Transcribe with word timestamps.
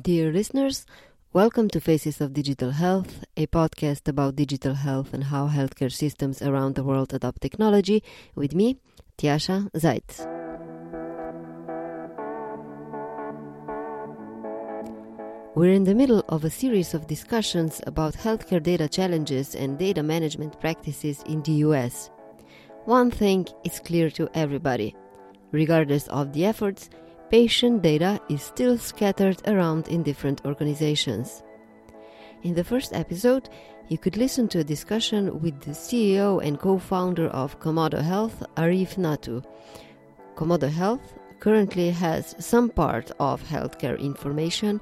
Dear 0.00 0.32
listeners, 0.32 0.86
welcome 1.34 1.68
to 1.68 1.78
Faces 1.78 2.22
of 2.22 2.32
Digital 2.32 2.70
Health, 2.70 3.24
a 3.36 3.46
podcast 3.48 4.08
about 4.08 4.36
digital 4.36 4.72
health 4.72 5.12
and 5.12 5.24
how 5.24 5.48
healthcare 5.48 5.92
systems 5.92 6.40
around 6.40 6.76
the 6.76 6.82
world 6.82 7.12
adopt 7.12 7.42
technology, 7.42 8.02
with 8.34 8.54
me, 8.54 8.78
Tjasa 9.18 9.70
Zajc. 9.72 10.26
We're 15.54 15.74
in 15.74 15.84
the 15.84 15.94
middle 15.94 16.24
of 16.30 16.44
a 16.44 16.50
series 16.50 16.94
of 16.94 17.06
discussions 17.06 17.82
about 17.86 18.14
healthcare 18.14 18.62
data 18.62 18.88
challenges 18.88 19.54
and 19.54 19.78
data 19.78 20.02
management 20.02 20.58
practices 20.58 21.22
in 21.26 21.42
the 21.42 21.52
US. 21.66 22.10
One 22.86 23.10
thing 23.10 23.46
is 23.62 23.78
clear 23.78 24.08
to 24.12 24.30
everybody 24.32 24.96
regardless 25.52 26.08
of 26.08 26.32
the 26.32 26.44
efforts, 26.44 26.90
patient 27.32 27.80
data 27.80 28.20
is 28.28 28.42
still 28.42 28.76
scattered 28.76 29.40
around 29.48 29.88
in 29.88 30.02
different 30.02 30.44
organizations. 30.44 31.42
In 32.42 32.54
the 32.54 32.62
first 32.62 32.92
episode, 32.92 33.48
you 33.88 33.96
could 33.96 34.18
listen 34.18 34.48
to 34.48 34.58
a 34.58 34.64
discussion 34.64 35.40
with 35.40 35.58
the 35.62 35.70
CEO 35.70 36.44
and 36.46 36.60
co 36.60 36.78
founder 36.78 37.28
of 37.28 37.58
Komodo 37.58 38.02
Health, 38.02 38.42
Arif 38.56 38.98
Nathoo. 38.98 39.42
Komodo 40.36 40.68
Health 40.68 41.14
currently 41.40 41.88
has 41.90 42.36
some 42.38 42.68
part 42.68 43.10
of 43.18 43.42
healthcare 43.42 43.98
information 43.98 44.78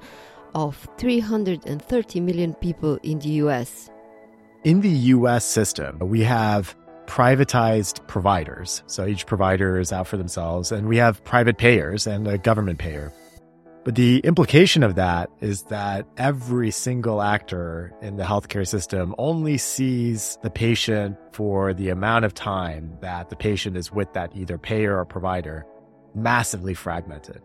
of 0.53 0.89
330 0.97 2.19
million 2.19 2.53
people 2.55 2.99
in 3.01 3.19
the 3.19 3.29
US. 3.45 3.89
In 4.65 4.81
the 4.81 4.97
US 5.15 5.45
system, 5.45 5.99
we 5.99 6.21
have 6.23 6.75
privatized 7.11 8.07
providers. 8.07 8.83
So 8.87 9.05
each 9.05 9.25
provider 9.25 9.77
is 9.77 9.91
out 9.91 10.07
for 10.07 10.15
themselves, 10.15 10.71
and 10.71 10.87
we 10.87 10.95
have 10.95 11.21
private 11.25 11.57
payers 11.57 12.07
and 12.07 12.25
a 12.25 12.37
government 12.37 12.79
payer. 12.79 13.11
But 13.83 13.95
the 13.95 14.19
implication 14.19 14.81
of 14.81 14.95
that 14.95 15.29
is 15.41 15.63
that 15.63 16.07
every 16.15 16.71
single 16.71 17.21
actor 17.21 17.91
in 18.01 18.15
the 18.15 18.23
healthcare 18.23 18.65
system 18.65 19.13
only 19.17 19.57
sees 19.57 20.37
the 20.41 20.49
patient 20.49 21.17
for 21.33 21.73
the 21.73 21.89
amount 21.89 22.23
of 22.23 22.33
time 22.33 22.97
that 23.01 23.29
the 23.29 23.35
patient 23.35 23.75
is 23.75 23.91
with 23.91 24.13
that 24.13 24.31
either 24.33 24.57
payer 24.57 24.97
or 24.97 25.03
provider, 25.03 25.65
massively 26.15 26.73
fragmented. 26.73 27.41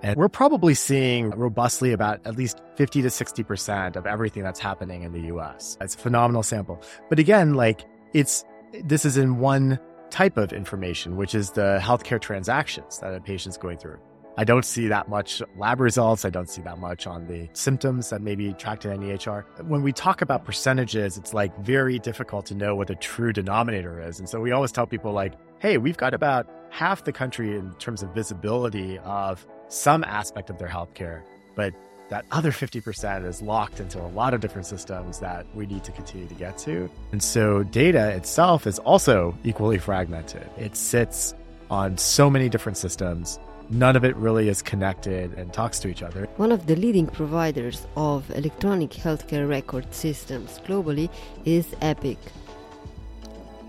And 0.00 0.16
we're 0.16 0.28
probably 0.28 0.74
seeing 0.74 1.30
robustly 1.30 1.90
about 1.90 2.24
at 2.24 2.36
least 2.36 2.60
50 2.76 3.02
to 3.02 3.08
60% 3.08 3.96
of 3.96 4.06
everything 4.06 4.44
that's 4.44 4.60
happening 4.60 5.02
in 5.02 5.12
the 5.12 5.34
US. 5.34 5.76
It's 5.80 5.96
a 5.96 5.98
phenomenal 5.98 6.44
sample. 6.44 6.80
But 7.08 7.18
again, 7.18 7.54
like 7.54 7.84
it's 8.14 8.44
this 8.84 9.04
is 9.04 9.16
in 9.16 9.38
one 9.38 9.78
type 10.10 10.36
of 10.36 10.52
information, 10.52 11.16
which 11.16 11.34
is 11.34 11.50
the 11.52 11.78
healthcare 11.82 12.20
transactions 12.20 12.98
that 13.00 13.14
a 13.14 13.20
patient's 13.20 13.58
going 13.58 13.78
through. 13.78 13.98
I 14.38 14.44
don't 14.44 14.64
see 14.64 14.86
that 14.86 15.08
much 15.08 15.42
lab 15.56 15.80
results. 15.80 16.24
I 16.24 16.30
don't 16.30 16.48
see 16.48 16.62
that 16.62 16.78
much 16.78 17.08
on 17.08 17.26
the 17.26 17.48
symptoms 17.54 18.10
that 18.10 18.22
may 18.22 18.36
be 18.36 18.52
tracked 18.52 18.84
in 18.84 19.00
EHR. 19.00 19.44
When 19.64 19.82
we 19.82 19.92
talk 19.92 20.22
about 20.22 20.44
percentages, 20.44 21.18
it's 21.18 21.34
like 21.34 21.58
very 21.58 21.98
difficult 21.98 22.46
to 22.46 22.54
know 22.54 22.76
what 22.76 22.86
the 22.86 22.94
true 22.94 23.32
denominator 23.32 24.00
is. 24.00 24.20
And 24.20 24.28
so 24.28 24.40
we 24.40 24.52
always 24.52 24.70
tell 24.70 24.86
people 24.86 25.12
like, 25.12 25.34
hey, 25.58 25.76
we've 25.76 25.96
got 25.96 26.14
about 26.14 26.48
half 26.70 27.02
the 27.02 27.12
country 27.12 27.56
in 27.56 27.74
terms 27.80 28.02
of 28.04 28.14
visibility 28.14 28.98
of 29.00 29.44
some 29.66 30.04
aspect 30.04 30.50
of 30.50 30.58
their 30.58 30.68
healthcare, 30.68 31.22
but 31.56 31.74
that 32.08 32.24
other 32.30 32.50
50% 32.50 33.26
is 33.26 33.42
locked 33.42 33.80
into 33.80 34.00
a 34.00 34.08
lot 34.08 34.34
of 34.34 34.40
different 34.40 34.66
systems 34.66 35.18
that 35.20 35.46
we 35.54 35.66
need 35.66 35.84
to 35.84 35.92
continue 35.92 36.26
to 36.26 36.34
get 36.34 36.56
to. 36.58 36.90
And 37.12 37.22
so 37.22 37.62
data 37.64 38.10
itself 38.10 38.66
is 38.66 38.78
also 38.78 39.36
equally 39.44 39.78
fragmented. 39.78 40.48
It 40.56 40.76
sits 40.76 41.34
on 41.70 41.98
so 41.98 42.30
many 42.30 42.48
different 42.48 42.78
systems. 42.78 43.38
None 43.70 43.96
of 43.96 44.04
it 44.04 44.16
really 44.16 44.48
is 44.48 44.62
connected 44.62 45.34
and 45.34 45.52
talks 45.52 45.78
to 45.80 45.88
each 45.88 46.02
other. 46.02 46.26
One 46.36 46.52
of 46.52 46.66
the 46.66 46.76
leading 46.76 47.06
providers 47.06 47.86
of 47.96 48.30
electronic 48.30 48.90
healthcare 48.90 49.46
record 49.46 49.92
systems 49.92 50.58
globally 50.66 51.10
is 51.44 51.66
Epic. 51.82 52.18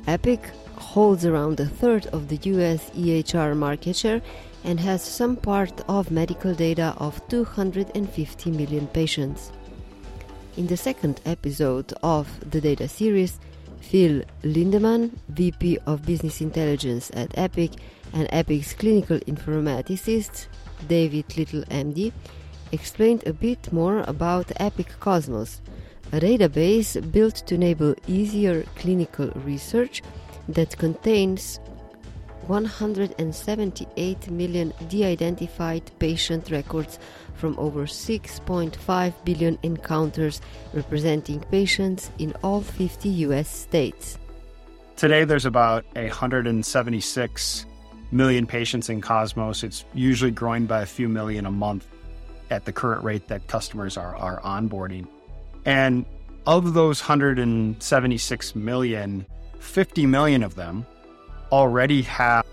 Epic 0.07 0.41
holds 0.75 1.25
around 1.25 1.59
a 1.59 1.65
third 1.65 2.07
of 2.07 2.29
the 2.29 2.37
US 2.53 2.89
EHR 2.91 3.55
market 3.57 3.97
share 3.97 4.21
and 4.63 4.79
has 4.79 5.03
some 5.03 5.35
part 5.35 5.81
of 5.87 6.11
medical 6.11 6.53
data 6.53 6.93
of 6.97 7.25
250 7.29 8.51
million 8.51 8.87
patients. 8.87 9.51
In 10.57 10.67
the 10.67 10.77
second 10.77 11.21
episode 11.25 11.93
of 12.03 12.27
the 12.51 12.59
data 12.59 12.87
series, 12.87 13.39
Phil 13.79 14.23
Lindemann, 14.43 15.11
VP 15.29 15.79
of 15.85 16.05
Business 16.05 16.41
Intelligence 16.41 17.09
at 17.13 17.37
Epic, 17.37 17.71
and 18.13 18.27
Epic's 18.31 18.73
clinical 18.73 19.19
informaticist, 19.19 20.47
David 20.87 21.37
Little 21.37 21.63
MD, 21.63 22.11
explained 22.71 23.25
a 23.25 23.33
bit 23.33 23.71
more 23.71 24.01
about 24.01 24.51
Epic 24.57 24.87
Cosmos, 24.99 25.61
a 26.11 26.19
database 26.19 26.99
built 27.11 27.35
to 27.47 27.55
enable 27.55 27.95
easier 28.07 28.63
clinical 28.75 29.29
research 29.45 30.01
that 30.47 30.77
contains 30.77 31.59
178 32.49 34.31
million 34.31 34.73
de 34.87 35.05
identified 35.05 35.91
patient 35.99 36.49
records 36.49 36.97
from 37.35 37.57
over 37.59 37.85
6.5 37.85 39.13
billion 39.23 39.59
encounters 39.61 40.41
representing 40.73 41.39
patients 41.51 42.09
in 42.17 42.33
all 42.43 42.61
50 42.61 43.07
US 43.27 43.47
states. 43.47 44.17
Today, 44.95 45.25
there's 45.25 45.45
about 45.45 45.85
176 45.93 47.65
million 48.11 48.47
patients 48.47 48.89
in 48.89 48.99
Cosmos. 48.99 49.63
It's 49.63 49.85
usually 49.93 50.31
growing 50.31 50.65
by 50.65 50.81
a 50.81 50.87
few 50.87 51.07
million 51.07 51.45
a 51.45 51.51
month 51.51 51.85
at 52.49 52.65
the 52.65 52.73
current 52.73 53.03
rate 53.03 53.27
that 53.27 53.45
customers 53.45 53.95
are, 53.95 54.15
are 54.15 54.41
onboarding. 54.41 55.07
And 55.65 56.03
of 56.47 56.73
those 56.73 56.99
176 56.99 58.55
million, 58.55 59.25
50 59.59 60.05
million 60.07 60.41
of 60.41 60.55
them 60.55 60.87
already 61.51 62.01
have 62.03 62.45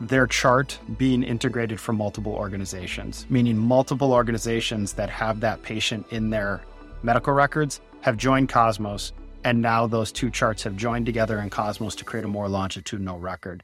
their 0.00 0.26
chart 0.26 0.78
being 0.96 1.22
integrated 1.22 1.80
from 1.80 1.96
multiple 1.96 2.32
organizations, 2.32 3.26
meaning 3.28 3.56
multiple 3.56 4.12
organizations 4.12 4.92
that 4.92 5.10
have 5.10 5.40
that 5.40 5.62
patient 5.62 6.06
in 6.10 6.30
their 6.30 6.62
medical 7.02 7.32
records 7.32 7.80
have 8.00 8.16
joined 8.16 8.48
Cosmos, 8.48 9.12
and 9.44 9.60
now 9.60 9.86
those 9.86 10.12
two 10.12 10.30
charts 10.30 10.62
have 10.62 10.76
joined 10.76 11.06
together 11.06 11.40
in 11.40 11.50
Cosmos 11.50 11.94
to 11.96 12.04
create 12.04 12.24
a 12.24 12.28
more 12.28 12.48
longitudinal 12.48 13.18
record. 13.18 13.62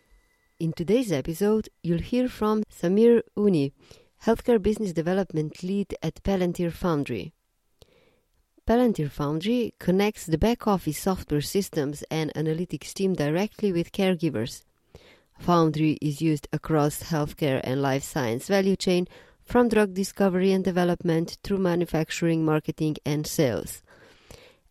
In 0.58 0.72
today's 0.72 1.12
episode, 1.12 1.68
you'll 1.82 2.00
hear 2.00 2.28
from 2.28 2.62
Samir 2.64 3.22
Uni, 3.36 3.72
Healthcare 4.24 4.60
Business 4.60 4.92
Development 4.92 5.62
Lead 5.62 5.94
at 6.02 6.22
Palantir 6.22 6.72
Foundry. 6.72 7.32
Palantir 8.66 9.10
Foundry 9.10 9.74
connects 9.78 10.24
the 10.24 10.38
back 10.38 10.66
office 10.66 10.96
software 10.96 11.42
systems 11.42 12.02
and 12.10 12.32
analytics 12.32 12.94
team 12.94 13.12
directly 13.12 13.72
with 13.72 13.92
caregivers. 13.92 14.62
Foundry 15.40 15.98
is 16.00 16.22
used 16.22 16.48
across 16.50 17.02
healthcare 17.02 17.60
and 17.62 17.82
life 17.82 18.02
science 18.02 18.48
value 18.48 18.74
chain 18.74 19.06
from 19.44 19.68
drug 19.68 19.92
discovery 19.92 20.50
and 20.50 20.64
development 20.64 21.36
through 21.42 21.58
manufacturing, 21.58 22.42
marketing, 22.42 22.96
and 23.04 23.26
sales. 23.26 23.82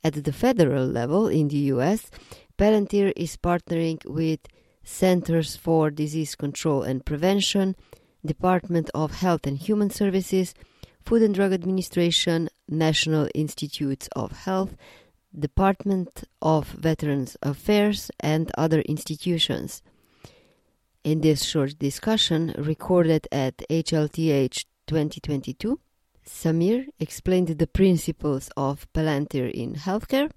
At 0.03 0.23
the 0.23 0.33
federal 0.33 0.87
level 0.87 1.27
in 1.27 1.49
the 1.49 1.69
US, 1.73 2.09
Palantir 2.57 3.13
is 3.15 3.37
partnering 3.37 4.03
with 4.05 4.39
Centers 4.83 5.55
for 5.55 5.91
Disease 5.91 6.33
Control 6.33 6.81
and 6.81 7.05
Prevention, 7.05 7.75
Department 8.25 8.89
of 8.95 9.19
Health 9.19 9.45
and 9.45 9.59
Human 9.59 9.91
Services, 9.91 10.55
Food 11.05 11.21
and 11.21 11.35
Drug 11.35 11.51
Administration, 11.51 12.49
National 12.69 13.27
Institutes 13.35 14.07
of 14.15 14.31
Health, 14.31 14.77
Department 15.37 16.23
of 16.41 16.67
Veterans 16.69 17.35
Affairs, 17.43 18.09
and 18.21 18.51
other 18.57 18.81
institutions. 18.81 19.81
In 21.03 21.19
this 21.19 21.43
short 21.43 21.77
discussion 21.77 22.55
recorded 22.57 23.27
at 23.33 23.57
HLTH 23.69 24.65
2022, 24.87 25.79
Samir 26.25 26.85
explained 26.99 27.49
the 27.49 27.67
principles 27.67 28.49
of 28.55 28.87
Palantir 28.93 29.51
in 29.51 29.73
healthcare, 29.73 30.31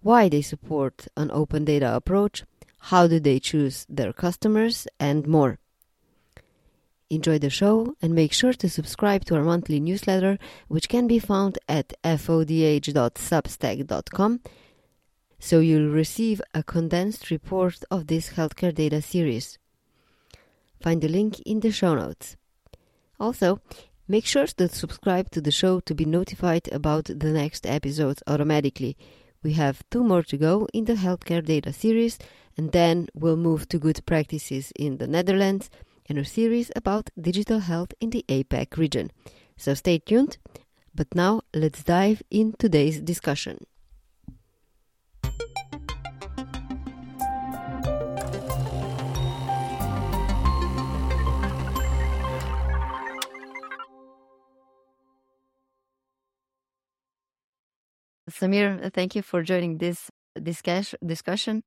why 0.00 0.30
they 0.30 0.40
support 0.40 1.08
an 1.16 1.30
open 1.30 1.66
data 1.66 1.94
approach, 1.94 2.44
how 2.78 3.06
do 3.06 3.20
they 3.20 3.38
choose 3.38 3.84
their 3.90 4.14
customers, 4.14 4.86
and 4.98 5.26
more. 5.26 5.58
Enjoy 7.10 7.38
the 7.38 7.50
show 7.50 7.94
and 8.00 8.14
make 8.14 8.32
sure 8.32 8.54
to 8.54 8.66
subscribe 8.68 9.26
to 9.26 9.36
our 9.36 9.44
monthly 9.44 9.78
newsletter, 9.78 10.38
which 10.68 10.88
can 10.88 11.06
be 11.06 11.18
found 11.18 11.58
at 11.68 11.92
fodh.substack.com, 12.02 14.40
so 15.38 15.60
you'll 15.60 15.92
receive 15.92 16.40
a 16.54 16.62
condensed 16.62 17.30
report 17.30 17.84
of 17.90 18.06
this 18.06 18.30
healthcare 18.30 18.74
data 18.74 19.02
series. 19.02 19.58
Find 20.80 21.02
the 21.02 21.08
link 21.08 21.40
in 21.40 21.60
the 21.60 21.70
show 21.70 21.94
notes. 21.94 22.38
Also, 23.20 23.60
make 24.08 24.24
sure 24.24 24.46
to 24.46 24.68
subscribe 24.68 25.30
to 25.30 25.42
the 25.42 25.50
show 25.50 25.80
to 25.80 25.94
be 25.94 26.06
notified 26.06 26.70
about 26.72 27.04
the 27.04 27.30
next 27.30 27.66
episodes 27.66 28.22
automatically. 28.26 28.96
We 29.42 29.52
have 29.52 29.82
two 29.90 30.02
more 30.02 30.22
to 30.22 30.38
go 30.38 30.66
in 30.72 30.86
the 30.86 30.94
healthcare 30.94 31.44
data 31.44 31.74
series, 31.74 32.18
and 32.56 32.72
then 32.72 33.08
we'll 33.12 33.36
move 33.36 33.68
to 33.68 33.78
good 33.78 34.06
practices 34.06 34.72
in 34.74 34.96
the 34.96 35.06
Netherlands 35.06 35.68
and 36.08 36.18
a 36.18 36.24
series 36.24 36.70
about 36.76 37.10
digital 37.20 37.60
health 37.60 37.92
in 38.00 38.10
the 38.10 38.24
APAC 38.28 38.76
region. 38.76 39.10
So 39.56 39.74
stay 39.74 39.98
tuned. 39.98 40.38
But 40.94 41.14
now 41.14 41.42
let's 41.52 41.82
dive 41.82 42.22
in 42.30 42.54
today's 42.58 43.00
discussion. 43.00 43.66
Samir, 58.30 58.92
thank 58.92 59.14
you 59.14 59.22
for 59.22 59.42
joining 59.42 59.78
this 59.78 60.10
discussion. 60.40 61.62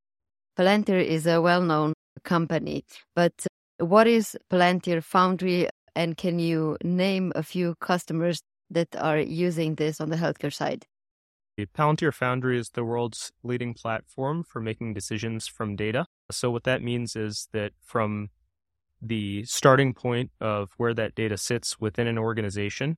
Palantir 0.57 1.04
is 1.04 1.25
a 1.28 1.42
well 1.42 1.62
known 1.62 1.94
company, 2.24 2.83
but 3.16 3.46
what 3.79 4.07
is 4.07 4.38
Palantir 4.50 5.03
Foundry 5.03 5.69
and 5.95 6.15
can 6.18 6.39
you 6.39 6.77
name 6.83 7.31
a 7.35 7.44
few 7.44 7.75
customers 7.75 8.41
that 8.69 8.95
are 8.95 9.19
using 9.19 9.75
this 9.75 10.00
on 10.00 10.09
the 10.09 10.15
healthcare 10.18 10.53
side? 10.53 10.85
Palantir 11.59 12.13
Foundry 12.13 12.59
is 12.59 12.69
the 12.69 12.83
world's 12.83 13.31
leading 13.41 13.74
platform 13.74 14.44
for 14.44 14.59
making 14.59 14.94
decisions 14.94 15.47
from 15.47 15.75
data. 15.75 16.06
So, 16.29 16.51
what 16.51 16.65
that 16.65 16.83
means 16.83 17.15
is 17.15 17.47
that 17.51 17.71
from 17.81 18.29
the 19.01 19.44
starting 19.45 19.94
point 19.94 20.31
of 20.39 20.69
where 20.77 20.94
that 20.94 21.15
data 21.15 21.38
sits 21.38 21.80
within 21.80 22.06
an 22.06 22.18
organization, 22.18 22.97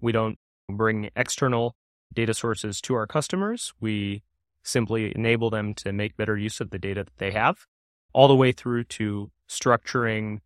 we 0.00 0.12
don't 0.12 0.38
bring 0.70 1.10
external 1.14 1.76
data 2.14 2.32
sources 2.32 2.80
to 2.82 2.94
our 2.94 3.06
customers. 3.06 3.74
We 3.78 4.22
simply 4.62 5.12
enable 5.14 5.50
them 5.50 5.74
to 5.74 5.92
make 5.92 6.16
better 6.16 6.36
use 6.36 6.60
of 6.60 6.70
the 6.70 6.78
data 6.78 7.04
that 7.04 7.18
they 7.18 7.32
have, 7.32 7.66
all 8.12 8.28
the 8.28 8.36
way 8.36 8.52
through 8.52 8.84
to 8.84 9.30
structuring, 9.48 10.40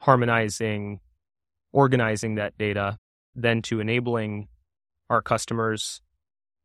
harmonizing, 0.00 1.00
organizing 1.72 2.36
that 2.36 2.56
data, 2.58 2.98
then 3.34 3.62
to 3.62 3.80
enabling 3.80 4.48
our 5.10 5.22
customers, 5.22 6.00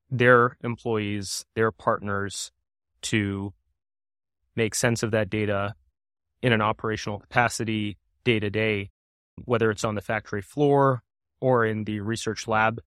their 0.10 0.57
employees, 0.63 1.45
their 1.56 1.72
partners 1.72 2.51
to 3.01 3.54
make 4.56 4.75
sense 4.75 5.04
of 5.04 5.12
that 5.12 5.30
data 5.30 5.75
in 6.42 6.54
an 6.54 6.62
operational 6.62 7.19
capacity 7.19 7.98
day 8.24 8.39
to 8.39 8.50
day, 8.50 8.89
whether 9.46 9.72
it's 9.72 9.84
on 9.84 9.96
the 9.96 10.01
factory 10.01 10.42
floor 10.42 11.01
or 11.42 11.66
in 11.66 11.84
the 11.86 12.00
research 12.00 12.48
lab 12.48 12.80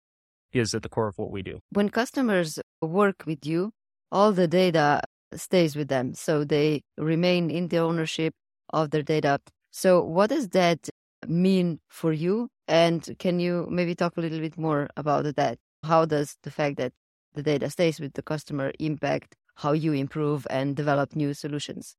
is 0.52 0.74
at 0.74 0.82
the 0.82 0.88
core 0.88 1.08
of 1.08 1.18
what 1.18 1.30
we 1.30 1.42
do. 1.42 1.60
When 1.70 1.90
customers 1.90 2.58
work 2.80 3.24
with 3.26 3.44
you, 3.44 3.72
all 4.12 4.32
the 4.32 4.48
data 4.48 5.02
stays 5.34 5.76
with 5.76 5.88
them. 5.88 6.14
So 6.14 6.44
they 6.44 6.82
remain 6.96 7.50
in 7.50 7.68
the 7.68 7.78
ownership 7.78 8.34
of 8.70 8.90
their 8.90 9.02
data. 9.02 9.40
So, 9.70 10.02
what 10.02 10.30
does 10.30 10.48
that 10.50 10.88
mean 11.26 11.80
for 11.88 12.12
you? 12.12 12.48
And 12.68 13.16
can 13.18 13.40
you 13.40 13.66
maybe 13.70 13.94
talk 13.94 14.16
a 14.16 14.20
little 14.20 14.40
bit 14.40 14.58
more 14.58 14.88
about 14.96 15.36
that? 15.36 15.58
How 15.84 16.04
does 16.04 16.36
the 16.42 16.50
fact 16.50 16.76
that 16.78 16.92
the 17.34 17.42
data 17.42 17.70
stays 17.70 18.00
with 18.00 18.14
the 18.14 18.22
customer 18.22 18.72
impact 18.78 19.36
how 19.56 19.72
you 19.72 19.92
improve 19.92 20.46
and 20.50 20.74
develop 20.74 21.14
new 21.14 21.34
solutions? 21.34 21.96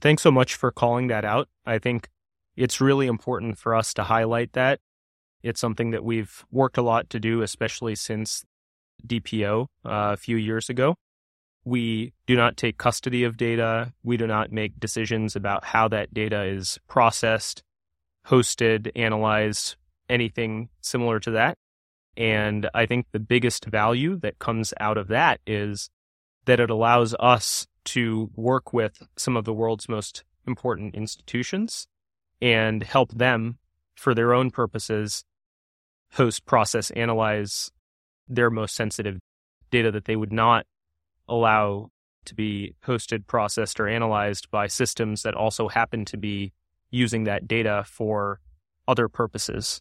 Thanks 0.00 0.22
so 0.22 0.30
much 0.30 0.54
for 0.54 0.70
calling 0.70 1.08
that 1.08 1.24
out. 1.24 1.48
I 1.64 1.78
think 1.78 2.08
it's 2.56 2.80
really 2.80 3.06
important 3.06 3.58
for 3.58 3.74
us 3.74 3.92
to 3.94 4.04
highlight 4.04 4.52
that 4.52 4.80
it's 5.42 5.60
something 5.60 5.90
that 5.90 6.04
we've 6.04 6.44
worked 6.50 6.76
a 6.76 6.82
lot 6.82 7.08
to 7.10 7.20
do, 7.20 7.42
especially 7.42 7.94
since 7.94 8.44
DPO 9.06 9.62
uh, 9.62 9.66
a 9.84 10.16
few 10.16 10.36
years 10.36 10.68
ago. 10.68 10.96
We 11.66 12.12
do 12.28 12.36
not 12.36 12.56
take 12.56 12.78
custody 12.78 13.24
of 13.24 13.36
data. 13.36 13.92
We 14.04 14.16
do 14.16 14.28
not 14.28 14.52
make 14.52 14.78
decisions 14.78 15.34
about 15.34 15.64
how 15.64 15.88
that 15.88 16.14
data 16.14 16.44
is 16.44 16.78
processed, 16.86 17.64
hosted, 18.28 18.92
analyzed, 18.94 19.74
anything 20.08 20.68
similar 20.80 21.18
to 21.18 21.32
that. 21.32 21.58
And 22.16 22.70
I 22.72 22.86
think 22.86 23.06
the 23.10 23.18
biggest 23.18 23.64
value 23.64 24.16
that 24.20 24.38
comes 24.38 24.72
out 24.78 24.96
of 24.96 25.08
that 25.08 25.40
is 25.44 25.90
that 26.44 26.60
it 26.60 26.70
allows 26.70 27.16
us 27.18 27.66
to 27.86 28.30
work 28.36 28.72
with 28.72 29.02
some 29.16 29.36
of 29.36 29.44
the 29.44 29.52
world's 29.52 29.88
most 29.88 30.22
important 30.46 30.94
institutions 30.94 31.88
and 32.40 32.84
help 32.84 33.10
them 33.12 33.58
for 33.96 34.14
their 34.14 34.32
own 34.32 34.52
purposes 34.52 35.24
host, 36.12 36.46
process, 36.46 36.92
analyze 36.92 37.72
their 38.28 38.50
most 38.50 38.76
sensitive 38.76 39.18
data 39.72 39.90
that 39.90 40.04
they 40.04 40.14
would 40.14 40.32
not 40.32 40.64
allow 41.28 41.90
to 42.26 42.34
be 42.34 42.74
hosted, 42.84 43.26
processed, 43.26 43.78
or 43.78 43.88
analyzed 43.88 44.50
by 44.50 44.66
systems 44.66 45.22
that 45.22 45.34
also 45.34 45.68
happen 45.68 46.04
to 46.06 46.16
be 46.16 46.52
using 46.90 47.24
that 47.24 47.46
data 47.46 47.84
for 47.86 48.40
other 48.88 49.08
purposes. 49.08 49.80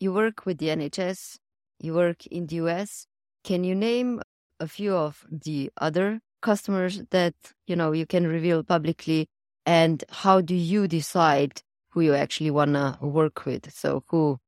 You 0.00 0.12
work 0.12 0.46
with 0.46 0.58
the 0.58 0.68
NHS, 0.68 1.38
you 1.80 1.94
work 1.94 2.26
in 2.26 2.46
the 2.46 2.56
US. 2.56 3.06
Can 3.42 3.64
you 3.64 3.74
name 3.74 4.20
a 4.60 4.66
few 4.66 4.94
of 4.94 5.26
the 5.30 5.70
other 5.76 6.20
customers 6.40 7.02
that 7.10 7.34
you 7.66 7.74
know 7.76 7.92
you 7.92 8.06
can 8.06 8.26
reveal 8.26 8.62
publicly 8.62 9.26
and 9.66 10.04
how 10.10 10.40
do 10.40 10.54
you 10.54 10.86
decide 10.86 11.62
who 11.94 12.00
you 12.00 12.14
actually 12.14 12.50
want 12.50 12.74
to 12.74 12.98
work 13.00 13.46
with. 13.46 13.72
So, 13.72 14.04
who 14.08 14.38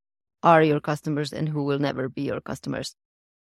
are 0.43 0.63
your 0.63 0.81
customers 0.81 1.33
and 1.33 1.49
who 1.49 1.63
will 1.63 1.79
never 1.79 2.09
be 2.09 2.23
your 2.23 2.41
customers? 2.41 2.95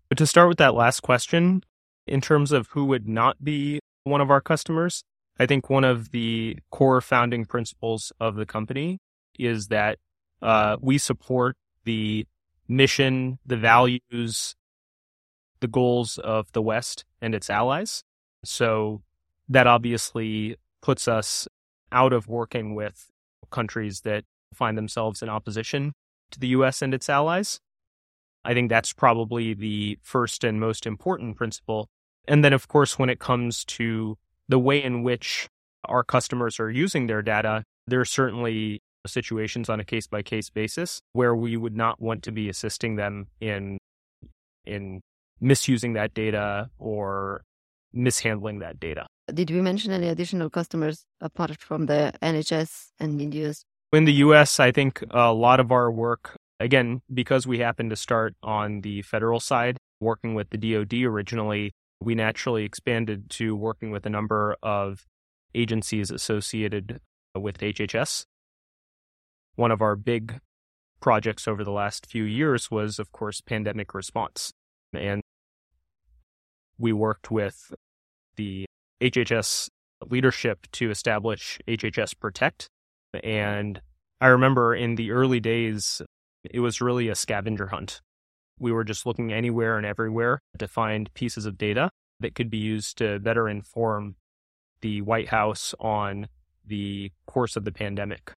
But 0.09 0.17
to 0.19 0.27
start 0.27 0.47
with 0.47 0.57
that 0.57 0.73
last 0.73 1.01
question, 1.01 1.63
in 2.05 2.21
terms 2.21 2.51
of 2.51 2.67
who 2.71 2.85
would 2.85 3.07
not 3.07 3.43
be 3.43 3.79
one 4.03 4.21
of 4.21 4.31
our 4.31 4.41
customers, 4.41 5.03
I 5.39 5.45
think 5.45 5.69
one 5.69 5.83
of 5.83 6.11
the 6.11 6.57
core 6.71 7.01
founding 7.01 7.45
principles 7.45 8.11
of 8.19 8.35
the 8.35 8.45
company 8.45 8.99
is 9.37 9.67
that 9.67 9.99
uh, 10.41 10.77
we 10.81 10.97
support 10.97 11.55
the 11.83 12.25
mission, 12.67 13.39
the 13.45 13.57
values, 13.57 14.55
the 15.59 15.67
goals 15.67 16.17
of 16.19 16.51
the 16.53 16.61
West 16.61 17.05
and 17.21 17.35
its 17.35 17.49
allies. 17.49 18.03
So 18.43 19.01
that 19.49 19.67
obviously 19.67 20.55
puts 20.81 21.07
us 21.07 21.47
out 21.91 22.13
of 22.13 22.27
working 22.27 22.75
with 22.75 23.11
countries 23.51 24.01
that 24.01 24.23
find 24.53 24.77
themselves 24.77 25.21
in 25.21 25.29
opposition 25.29 25.93
to 26.31 26.39
the 26.39 26.47
US 26.49 26.81
and 26.81 26.93
its 26.93 27.09
allies. 27.09 27.59
I 28.47 28.53
think 28.53 28.69
that's 28.69 28.93
probably 28.93 29.53
the 29.53 29.99
first 30.01 30.45
and 30.45 30.57
most 30.59 30.85
important 30.85 31.35
principle. 31.35 31.89
And 32.27 32.43
then, 32.45 32.53
of 32.53 32.69
course, 32.69 32.97
when 32.97 33.09
it 33.09 33.19
comes 33.19 33.65
to 33.65 34.17
the 34.47 34.57
way 34.57 34.81
in 34.81 35.03
which 35.03 35.49
our 35.83 36.03
customers 36.03 36.57
are 36.57 36.71
using 36.71 37.07
their 37.07 37.21
data, 37.21 37.63
there 37.87 37.99
are 37.99 38.05
certainly 38.05 38.81
situations 39.05 39.69
on 39.69 39.81
a 39.81 39.83
case 39.83 40.07
by 40.07 40.21
case 40.21 40.49
basis 40.49 41.01
where 41.11 41.35
we 41.35 41.57
would 41.57 41.75
not 41.75 42.01
want 42.01 42.23
to 42.23 42.31
be 42.31 42.47
assisting 42.49 42.95
them 42.95 43.27
in 43.41 43.77
in 44.65 45.01
misusing 45.39 45.93
that 45.93 46.13
data 46.13 46.69
or 46.79 47.43
mishandling 47.93 48.59
that 48.59 48.79
data. 48.79 49.07
Did 49.33 49.51
we 49.51 49.61
mention 49.61 49.91
any 49.91 50.07
additional 50.07 50.49
customers 50.49 51.03
apart 51.19 51.61
from 51.61 51.85
the 51.85 52.13
NHS 52.21 52.91
and 52.99 53.19
India's? 53.19 53.63
In 53.91 54.05
the 54.05 54.13
US, 54.25 54.59
I 54.59 54.71
think 54.71 55.03
a 55.11 55.33
lot 55.33 55.59
of 55.59 55.71
our 55.71 55.91
work, 55.91 56.35
again, 56.59 57.01
because 57.13 57.47
we 57.47 57.59
happen 57.59 57.89
to 57.89 57.95
start 57.95 58.35
on 58.43 58.81
the 58.81 59.01
federal 59.01 59.39
side, 59.39 59.77
working 59.99 60.35
with 60.35 60.49
the 60.49 60.57
DoD 60.57 60.93
originally, 61.03 61.71
we 61.99 62.15
naturally 62.15 62.63
expanded 62.63 63.29
to 63.31 63.55
working 63.55 63.91
with 63.91 64.05
a 64.05 64.09
number 64.09 64.55
of 64.61 65.05
agencies 65.55 66.11
associated 66.11 66.99
uh, 67.35 67.39
with 67.39 67.57
HHS. 67.59 68.25
One 69.55 69.71
of 69.71 69.81
our 69.81 69.95
big 69.95 70.39
projects 70.99 71.47
over 71.47 71.63
the 71.63 71.71
last 71.71 72.05
few 72.05 72.23
years 72.23 72.69
was, 72.69 72.99
of 72.99 73.11
course, 73.11 73.41
pandemic 73.41 73.93
response. 73.93 74.51
And 74.93 75.21
we 76.77 76.93
worked 76.93 77.31
with 77.31 77.73
the 78.35 78.65
HHS 79.01 79.69
leadership 80.07 80.67
to 80.73 80.91
establish 80.91 81.59
HHS 81.67 82.19
Protect. 82.19 82.67
And 83.23 83.81
I 84.21 84.27
remember 84.27 84.75
in 84.75 84.95
the 84.95 85.11
early 85.11 85.39
days, 85.39 86.01
it 86.43 86.59
was 86.59 86.81
really 86.81 87.09
a 87.09 87.15
scavenger 87.15 87.67
hunt. 87.67 88.01
We 88.59 88.71
were 88.71 88.83
just 88.83 89.05
looking 89.05 89.31
anywhere 89.31 89.77
and 89.77 89.85
everywhere 89.85 90.39
to 90.57 90.67
find 90.67 91.13
pieces 91.13 91.45
of 91.45 91.57
data 91.57 91.89
that 92.19 92.35
could 92.35 92.49
be 92.49 92.57
used 92.57 92.97
to 92.99 93.19
better 93.19 93.47
inform 93.47 94.15
the 94.81 95.01
White 95.01 95.29
House 95.29 95.75
on 95.79 96.27
the 96.65 97.11
course 97.25 97.55
of 97.55 97.65
the 97.65 97.71
pandemic. 97.71 98.31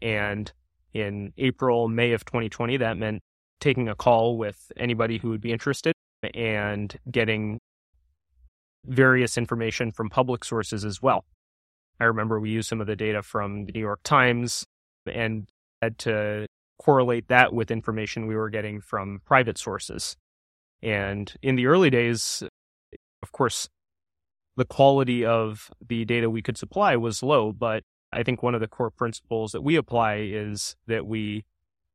And 0.00 0.50
in 0.92 1.32
April, 1.36 1.88
May 1.88 2.12
of 2.12 2.24
2020, 2.24 2.78
that 2.78 2.96
meant 2.96 3.20
taking 3.60 3.88
a 3.88 3.94
call 3.94 4.38
with 4.38 4.72
anybody 4.76 5.18
who 5.18 5.30
would 5.30 5.40
be 5.40 5.52
interested 5.52 5.92
and 6.34 6.96
getting 7.10 7.58
various 8.86 9.36
information 9.36 9.90
from 9.90 10.08
public 10.08 10.44
sources 10.44 10.84
as 10.84 11.02
well. 11.02 11.24
I 12.00 12.04
remember 12.04 12.40
we 12.40 12.50
used 12.50 12.68
some 12.68 12.80
of 12.80 12.86
the 12.86 12.96
data 12.96 13.22
from 13.22 13.66
the 13.66 13.72
New 13.72 13.80
York 13.80 14.00
Times 14.02 14.64
and 15.06 15.48
had 15.82 15.98
to 15.98 16.46
correlate 16.80 17.28
that 17.28 17.52
with 17.52 17.70
information 17.70 18.26
we 18.26 18.34
were 18.34 18.48
getting 18.48 18.80
from 18.80 19.20
private 19.26 19.58
sources. 19.58 20.16
And 20.82 21.30
in 21.42 21.56
the 21.56 21.66
early 21.66 21.90
days, 21.90 22.42
of 23.22 23.32
course, 23.32 23.68
the 24.56 24.64
quality 24.64 25.24
of 25.24 25.70
the 25.86 26.06
data 26.06 26.30
we 26.30 26.40
could 26.40 26.56
supply 26.56 26.96
was 26.96 27.22
low, 27.22 27.52
but 27.52 27.84
I 28.12 28.22
think 28.22 28.42
one 28.42 28.54
of 28.54 28.62
the 28.62 28.66
core 28.66 28.90
principles 28.90 29.52
that 29.52 29.60
we 29.60 29.76
apply 29.76 30.16
is 30.16 30.74
that 30.86 31.06
we 31.06 31.44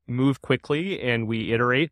move 0.08 0.42
quickly 0.44 1.02
and 1.02 1.28
we 1.28 1.52
iterate 1.52 1.92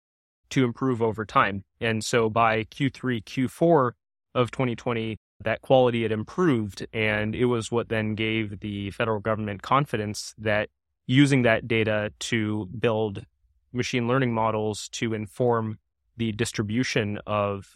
to 0.51 0.63
improve 0.63 1.01
over 1.01 1.25
time. 1.25 1.63
And 1.81 2.05
so 2.05 2.29
by 2.29 2.63
Q3, 2.65 3.23
Q4 3.23 3.91
of 4.35 4.51
2020, 4.51 5.17
that 5.43 5.62
quality 5.62 6.03
had 6.03 6.12
improved. 6.12 6.85
And 6.93 7.33
it 7.33 7.45
was 7.45 7.71
what 7.71 7.89
then 7.89 8.13
gave 8.13 8.59
the 8.59 8.91
federal 8.91 9.19
government 9.19 9.63
confidence 9.63 10.35
that 10.38 10.69
using 11.05 11.41
that 11.43 11.67
data 11.67 12.12
to 12.19 12.67
build 12.79 13.25
machine 13.72 14.07
learning 14.07 14.33
models 14.33 14.88
to 14.89 15.13
inform 15.13 15.79
the 16.15 16.31
distribution 16.31 17.19
of 17.25 17.75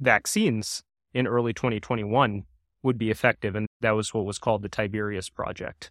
vaccines 0.00 0.82
in 1.14 1.26
early 1.26 1.52
2021 1.52 2.44
would 2.82 2.98
be 2.98 3.10
effective. 3.10 3.54
And 3.54 3.66
that 3.80 3.92
was 3.92 4.12
what 4.12 4.24
was 4.24 4.38
called 4.38 4.62
the 4.62 4.68
Tiberius 4.68 5.28
Project. 5.30 5.90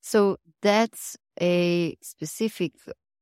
So 0.00 0.36
that's 0.62 1.16
a 1.40 1.96
specific 2.02 2.72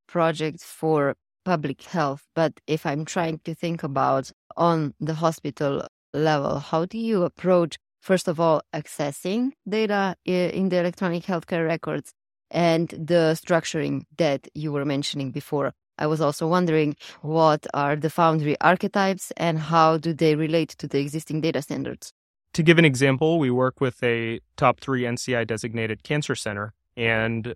project 0.06 0.62
for 0.62 1.14
public 1.44 1.82
health. 1.82 2.26
But 2.34 2.60
if 2.66 2.84
I'm 2.84 3.04
trying 3.04 3.40
to 3.44 3.54
think 3.54 3.82
about 3.82 4.30
on 4.56 4.94
the 5.00 5.14
hospital 5.14 5.86
level, 6.12 6.58
how 6.58 6.84
do 6.84 6.98
you 6.98 7.22
approach, 7.22 7.78
first 8.00 8.28
of 8.28 8.38
all, 8.38 8.62
accessing 8.74 9.52
data 9.68 10.16
in 10.24 10.68
the 10.68 10.78
electronic 10.78 11.22
healthcare 11.24 11.66
records 11.66 12.12
and 12.52 12.88
the 12.90 13.36
structuring 13.36 14.04
that 14.18 14.46
you 14.54 14.70
were 14.70 14.84
mentioning 14.84 15.32
before? 15.32 15.72
I 15.98 16.06
was 16.06 16.20
also 16.20 16.46
wondering 16.46 16.96
what 17.20 17.66
are 17.74 17.96
the 17.96 18.10
Foundry 18.10 18.56
archetypes 18.60 19.32
and 19.36 19.58
how 19.58 19.98
do 19.98 20.12
they 20.12 20.34
relate 20.34 20.70
to 20.78 20.86
the 20.88 21.00
existing 21.00 21.40
data 21.40 21.62
standards? 21.62 22.12
To 22.54 22.62
give 22.62 22.78
an 22.78 22.84
example, 22.84 23.38
we 23.38 23.50
work 23.50 23.80
with 23.80 24.02
a 24.02 24.40
top 24.56 24.80
three 24.80 25.02
NCI 25.02 25.46
designated 25.46 26.02
cancer 26.02 26.34
center, 26.34 26.74
and 26.96 27.54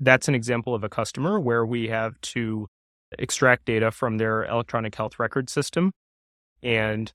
that's 0.00 0.26
an 0.28 0.34
example 0.34 0.74
of 0.74 0.82
a 0.82 0.88
customer 0.88 1.38
where 1.38 1.66
we 1.66 1.88
have 1.88 2.20
to 2.22 2.68
extract 3.18 3.66
data 3.66 3.90
from 3.90 4.18
their 4.18 4.44
electronic 4.44 4.94
health 4.94 5.18
record 5.18 5.50
system. 5.50 5.92
And 6.62 7.12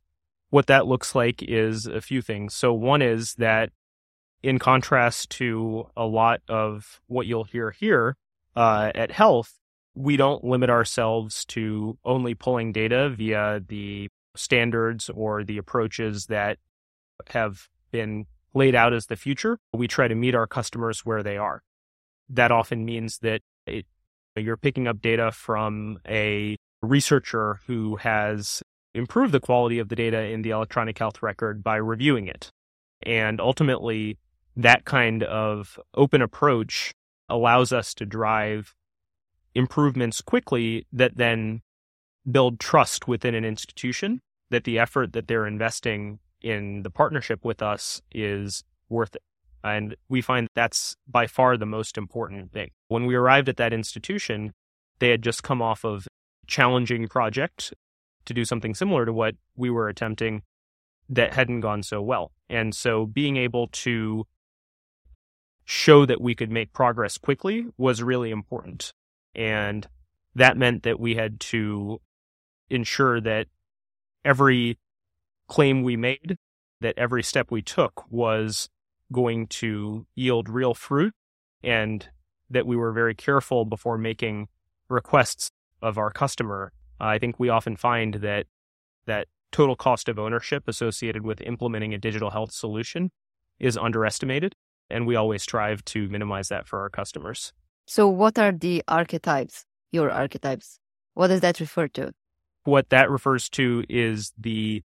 what 0.50 0.68
that 0.68 0.86
looks 0.86 1.16
like 1.16 1.42
is 1.42 1.88
a 1.88 2.02
few 2.02 2.22
things. 2.22 2.54
So, 2.54 2.74
one 2.74 3.02
is 3.02 3.34
that 3.36 3.72
in 4.44 4.60
contrast 4.60 5.30
to 5.32 5.88
a 5.96 6.06
lot 6.06 6.42
of 6.48 7.02
what 7.08 7.28
you'll 7.28 7.44
hear 7.44 7.72
here 7.72 8.16
uh, 8.56 8.92
at 8.96 9.12
Health, 9.12 9.54
we 9.96 10.18
don't 10.18 10.44
limit 10.44 10.70
ourselves 10.70 11.46
to 11.46 11.98
only 12.06 12.34
pulling 12.34 12.72
data 12.72 13.10
via 13.10 13.62
the 13.68 14.10
standards 14.36 15.10
or 15.10 15.44
the 15.44 15.58
approaches 15.58 16.28
that 16.28 16.58
have 17.30 17.68
been 17.92 18.26
laid 18.54 18.76
out 18.76 18.94
as 18.94 19.08
the 19.08 19.16
future. 19.16 19.58
We 19.74 19.88
try 19.88 20.08
to 20.08 20.16
meet 20.16 20.36
our 20.36 20.48
customers 20.48 21.06
where 21.06 21.24
they 21.24 21.38
are. 21.38 21.64
That 22.30 22.52
often 22.52 22.86
means 22.86 23.20
that 23.20 23.42
it, 23.66 23.86
you're 24.36 24.58
picking 24.58 24.88
up 24.88 25.02
data 25.02 25.32
from 25.32 26.00
a 26.08 26.58
researcher 26.82 27.60
who 27.66 27.96
has 27.98 28.62
improved 28.94 29.32
the 29.32 29.40
quality 29.40 29.80
of 29.80 29.90
the 29.90 29.96
data 29.96 30.24
in 30.24 30.42
the 30.42 30.52
electronic 30.52 30.98
health 30.98 31.22
record 31.22 31.64
by 31.64 31.76
reviewing 31.78 32.28
it. 32.28 32.52
And 33.04 33.40
ultimately, 33.40 34.18
that 34.58 34.86
kind 34.86 35.24
of 35.24 35.80
open 35.94 36.22
approach 36.22 36.92
allows 37.30 37.72
us 37.72 37.94
to 37.94 38.06
drive 38.06 38.76
improvements 39.54 40.20
quickly 40.20 40.86
that 40.92 41.16
then 41.16 41.62
build 42.30 42.60
trust 42.60 43.08
within 43.08 43.36
an 43.36 43.46
institution 43.46 44.20
that 44.50 44.64
the 44.64 44.80
effort 44.80 45.14
that 45.14 45.28
they're 45.28 45.48
investing 45.48 46.20
in 46.42 46.84
the 46.84 46.90
partnership 46.90 47.46
with 47.46 47.62
us 47.62 48.02
is 48.12 48.64
worth 48.90 49.16
it. 49.16 49.22
And 49.64 49.96
we 50.10 50.22
find 50.22 50.48
that's 50.56 50.96
by 51.08 51.28
far 51.28 51.58
the 51.58 51.66
most 51.66 51.98
important 51.98 52.52
thing. 52.52 52.72
When 52.88 53.06
we 53.06 53.16
arrived 53.16 53.50
at 53.50 53.58
that 53.58 53.74
institution, 53.74 54.54
they 55.00 55.10
had 55.10 55.22
just 55.22 55.44
come 55.44 55.62
off 55.62 55.84
of 55.84 56.08
challenging 56.48 57.08
project 57.08 57.74
to 58.26 58.34
do 58.34 58.46
something 58.46 58.74
similar 58.74 59.06
to 59.06 59.14
what 59.14 59.36
we 59.56 59.70
were 59.70 59.90
attempting 59.90 60.44
that 61.10 61.34
hadn't 61.34 61.62
gone 61.62 61.84
so 61.84 62.02
well. 62.02 62.32
And 62.50 62.76
so 62.76 63.06
being 63.06 63.38
able 63.38 63.68
to 63.68 64.26
show 65.70 66.06
that 66.06 66.22
we 66.22 66.34
could 66.34 66.50
make 66.50 66.72
progress 66.72 67.18
quickly 67.18 67.66
was 67.78 68.02
really 68.02 68.32
important. 68.32 68.94
And 69.36 69.86
that 70.34 70.56
meant 70.56 70.84
that 70.84 70.98
we 70.98 71.16
had 71.16 71.42
to 71.42 72.00
ensure 72.70 73.20
that 73.20 73.48
every 74.24 74.80
claim 75.50 75.84
we 75.84 75.98
made, 75.98 76.38
that 76.80 76.98
every 76.98 77.22
step 77.22 77.52
we 77.52 77.62
took 77.62 78.10
was 78.10 78.70
going 79.12 79.48
to 79.48 80.08
yield 80.16 80.48
real 80.48 80.74
fruit 80.74 81.14
and 81.62 82.08
that 82.50 82.66
we 82.66 82.78
were 82.78 82.94
very 82.94 83.14
careful 83.14 83.66
before 83.66 83.98
making 83.98 84.48
requests 84.88 85.52
of 85.82 85.98
our 85.98 86.12
customer. 86.12 86.72
I 86.98 87.20
think 87.20 87.42
we 87.42 87.50
often 87.50 87.76
find 87.76 88.16
that 88.16 88.46
that 89.06 89.28
total 89.52 89.76
cost 89.76 90.08
of 90.08 90.18
ownership 90.18 90.64
associated 90.66 91.24
with 91.24 91.42
implementing 91.42 91.94
a 91.94 91.98
digital 91.98 92.30
health 92.30 92.54
solution 92.54 93.12
is 93.60 93.76
underestimated 93.76 94.56
and 94.90 95.06
we 95.08 95.16
always 95.16 95.44
strive 95.44 95.84
to 95.86 96.08
minimize 96.10 96.50
that 96.50 96.68
for 96.68 96.82
our 96.82 96.90
customers. 96.90 97.54
So 97.86 98.08
what 98.08 98.38
are 98.38 98.52
the 98.52 98.84
archetypes, 98.88 99.66
your 99.92 100.12
archetypes? 100.12 100.80
What 101.14 101.28
does 101.28 101.42
that 101.42 101.60
refer 101.60 101.88
to? 101.90 102.14
What 102.64 102.90
that 102.90 103.10
refers 103.10 103.50
to 103.50 103.84
is 103.90 104.34
the 104.38 104.84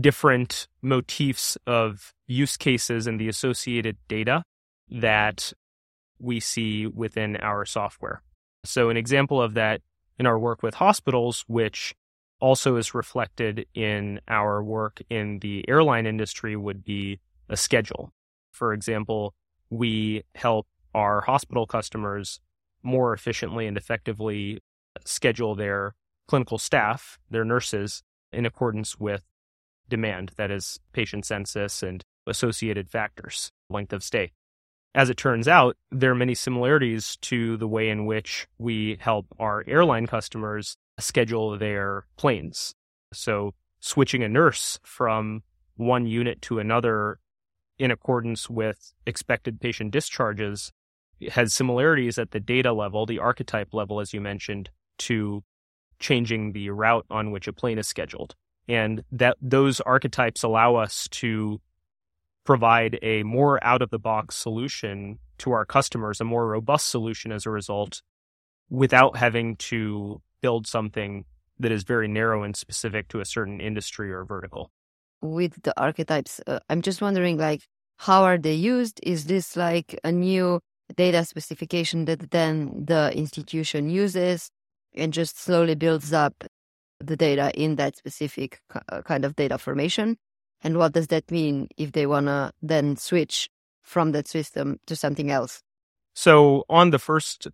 different 0.00 0.68
motifs 0.82 1.56
of 1.66 2.14
use 2.26 2.56
cases 2.56 3.06
and 3.06 3.20
the 3.20 3.28
associated 3.28 3.96
data 4.08 4.42
that 4.90 5.52
we 6.18 6.40
see 6.40 6.86
within 6.86 7.36
our 7.36 7.64
software. 7.64 8.22
So, 8.64 8.90
an 8.90 8.96
example 8.96 9.40
of 9.40 9.54
that 9.54 9.80
in 10.18 10.26
our 10.26 10.38
work 10.38 10.62
with 10.62 10.74
hospitals, 10.74 11.44
which 11.46 11.94
also 12.40 12.76
is 12.76 12.94
reflected 12.94 13.66
in 13.74 14.20
our 14.28 14.62
work 14.62 15.00
in 15.10 15.38
the 15.40 15.64
airline 15.68 16.06
industry, 16.06 16.56
would 16.56 16.84
be 16.84 17.20
a 17.48 17.56
schedule. 17.56 18.12
For 18.58 18.72
example, 18.72 19.34
we 19.70 20.24
help 20.34 20.66
our 20.92 21.20
hospital 21.20 21.64
customers 21.64 22.40
more 22.82 23.12
efficiently 23.12 23.68
and 23.68 23.76
effectively 23.76 24.58
schedule 25.04 25.54
their 25.54 25.94
clinical 26.26 26.58
staff, 26.58 27.20
their 27.30 27.44
nurses, 27.44 28.02
in 28.32 28.44
accordance 28.44 28.98
with 28.98 29.22
demand, 29.88 30.32
that 30.36 30.50
is, 30.50 30.80
patient 30.92 31.24
census 31.24 31.84
and 31.84 32.02
associated 32.26 32.90
factors, 32.90 33.52
length 33.70 33.92
of 33.92 34.02
stay. 34.02 34.32
As 34.92 35.08
it 35.08 35.16
turns 35.16 35.46
out, 35.46 35.76
there 35.92 36.10
are 36.10 36.16
many 36.16 36.34
similarities 36.34 37.16
to 37.22 37.56
the 37.58 37.68
way 37.68 37.88
in 37.88 38.06
which 38.06 38.48
we 38.58 38.96
help 38.98 39.26
our 39.38 39.62
airline 39.68 40.08
customers 40.08 40.76
schedule 40.98 41.56
their 41.56 42.06
planes. 42.16 42.74
So, 43.12 43.54
switching 43.78 44.24
a 44.24 44.28
nurse 44.28 44.80
from 44.82 45.44
one 45.76 46.06
unit 46.06 46.42
to 46.42 46.58
another 46.58 47.20
in 47.78 47.90
accordance 47.90 48.50
with 48.50 48.92
expected 49.06 49.60
patient 49.60 49.90
discharges 49.90 50.72
has 51.30 51.52
similarities 51.52 52.18
at 52.18 52.30
the 52.30 52.40
data 52.40 52.72
level, 52.72 53.06
the 53.06 53.18
archetype 53.18 53.74
level, 53.74 54.00
as 54.00 54.12
you 54.12 54.20
mentioned, 54.20 54.70
to 54.98 55.42
changing 55.98 56.52
the 56.52 56.70
route 56.70 57.06
on 57.10 57.30
which 57.30 57.48
a 57.48 57.52
plane 57.52 57.78
is 57.78 57.88
scheduled 57.88 58.34
and 58.68 59.02
that 59.10 59.36
those 59.40 59.80
archetypes 59.80 60.42
allow 60.42 60.76
us 60.76 61.08
to 61.08 61.60
provide 62.44 62.98
a 63.02 63.22
more 63.22 63.62
out 63.64 63.82
of 63.82 63.90
the 63.90 63.98
box 63.98 64.36
solution 64.36 65.18
to 65.38 65.52
our 65.52 65.64
customers, 65.64 66.20
a 66.20 66.24
more 66.24 66.46
robust 66.46 66.90
solution 66.90 67.32
as 67.32 67.46
a 67.46 67.50
result, 67.50 68.02
without 68.68 69.16
having 69.16 69.56
to 69.56 70.20
build 70.40 70.66
something 70.66 71.24
that 71.58 71.72
is 71.72 71.82
very 71.82 72.06
narrow 72.06 72.42
and 72.42 72.56
specific 72.56 73.08
to 73.08 73.20
a 73.20 73.24
certain 73.24 73.60
industry 73.60 74.12
or 74.12 74.24
vertical. 74.24 74.70
With 75.20 75.62
the 75.62 75.78
archetypes, 75.80 76.40
uh, 76.46 76.60
I'm 76.68 76.82
just 76.82 77.02
wondering, 77.02 77.38
like, 77.38 77.62
how 77.96 78.22
are 78.22 78.38
they 78.38 78.54
used? 78.54 79.00
Is 79.02 79.24
this 79.24 79.56
like 79.56 79.98
a 80.04 80.12
new 80.12 80.60
data 80.96 81.24
specification 81.24 82.04
that 82.06 82.30
then 82.30 82.84
the 82.86 83.12
institution 83.14 83.90
uses 83.90 84.50
and 84.94 85.12
just 85.12 85.38
slowly 85.38 85.74
builds 85.74 86.12
up 86.12 86.44
the 87.00 87.16
data 87.16 87.50
in 87.54 87.76
that 87.76 87.96
specific 87.96 88.60
uh, 88.90 89.02
kind 89.02 89.24
of 89.24 89.36
data 89.36 89.58
formation? 89.58 90.16
And 90.62 90.78
what 90.78 90.92
does 90.92 91.08
that 91.08 91.30
mean 91.30 91.68
if 91.76 91.92
they 91.92 92.06
want 92.06 92.26
to 92.26 92.52
then 92.62 92.96
switch 92.96 93.48
from 93.82 94.12
that 94.12 94.28
system 94.28 94.78
to 94.86 94.96
something 94.96 95.30
else? 95.30 95.62
So, 96.14 96.64
on 96.68 96.90
the 96.90 96.98
first 96.98 97.46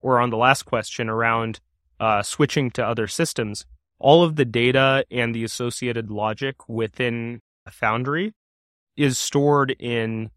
or 0.00 0.20
on 0.20 0.30
the 0.30 0.36
last 0.36 0.64
question 0.64 1.08
around 1.08 1.60
uh, 1.98 2.22
switching 2.22 2.70
to 2.72 2.86
other 2.86 3.06
systems, 3.06 3.66
all 3.98 4.22
of 4.22 4.36
the 4.36 4.44
data 4.44 5.04
and 5.10 5.34
the 5.34 5.44
associated 5.44 6.10
logic 6.10 6.68
within 6.68 7.40
a 7.66 7.70
Foundry 7.70 8.32
is 8.96 9.18
stored 9.18 9.74
in 9.78 10.30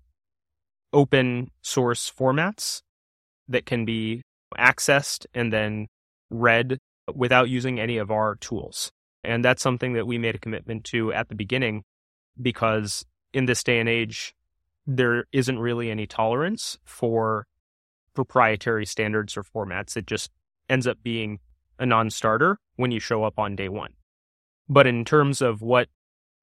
open 0.93 1.51
source 1.61 2.11
formats 2.11 2.81
that 3.47 3.65
can 3.65 3.85
be 3.85 4.21
accessed 4.57 5.25
and 5.33 5.51
then 5.51 5.87
read 6.29 6.79
without 7.13 7.49
using 7.49 7.79
any 7.79 7.97
of 7.97 8.11
our 8.11 8.35
tools. 8.35 8.91
And 9.23 9.43
that's 9.43 9.61
something 9.61 9.93
that 9.93 10.07
we 10.07 10.17
made 10.17 10.35
a 10.35 10.39
commitment 10.39 10.83
to 10.85 11.11
at 11.13 11.29
the 11.29 11.35
beginning 11.35 11.83
because 12.41 13.05
in 13.33 13.45
this 13.45 13.63
day 13.63 13.79
and 13.79 13.89
age, 13.89 14.33
there 14.85 15.25
isn't 15.31 15.59
really 15.59 15.91
any 15.91 16.07
tolerance 16.07 16.77
for 16.85 17.45
proprietary 18.13 18.85
standards 18.85 19.35
or 19.35 19.43
formats. 19.43 19.97
It 19.97 20.07
just 20.07 20.31
ends 20.69 20.87
up 20.87 20.97
being 21.03 21.39
a 21.79 21.85
non 21.85 22.09
starter 22.09 22.59
when 22.75 22.91
you 22.91 22.99
show 22.99 23.23
up 23.23 23.39
on 23.39 23.55
day 23.55 23.69
one. 23.69 23.93
But 24.69 24.87
in 24.87 25.05
terms 25.05 25.41
of 25.41 25.61
what 25.61 25.87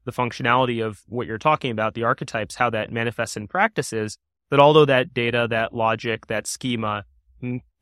the 0.04 0.12
functionality 0.12 0.84
of 0.84 1.02
what 1.08 1.26
you're 1.26 1.38
talking 1.38 1.70
about, 1.70 1.94
the 1.94 2.04
archetypes, 2.04 2.56
how 2.56 2.70
that 2.70 2.92
manifests 2.92 3.36
in 3.36 3.48
practice 3.48 3.92
is 3.92 4.16
that 4.50 4.60
although 4.60 4.84
that 4.84 5.14
data, 5.14 5.46
that 5.50 5.74
logic, 5.74 6.26
that 6.26 6.46
schema 6.46 7.04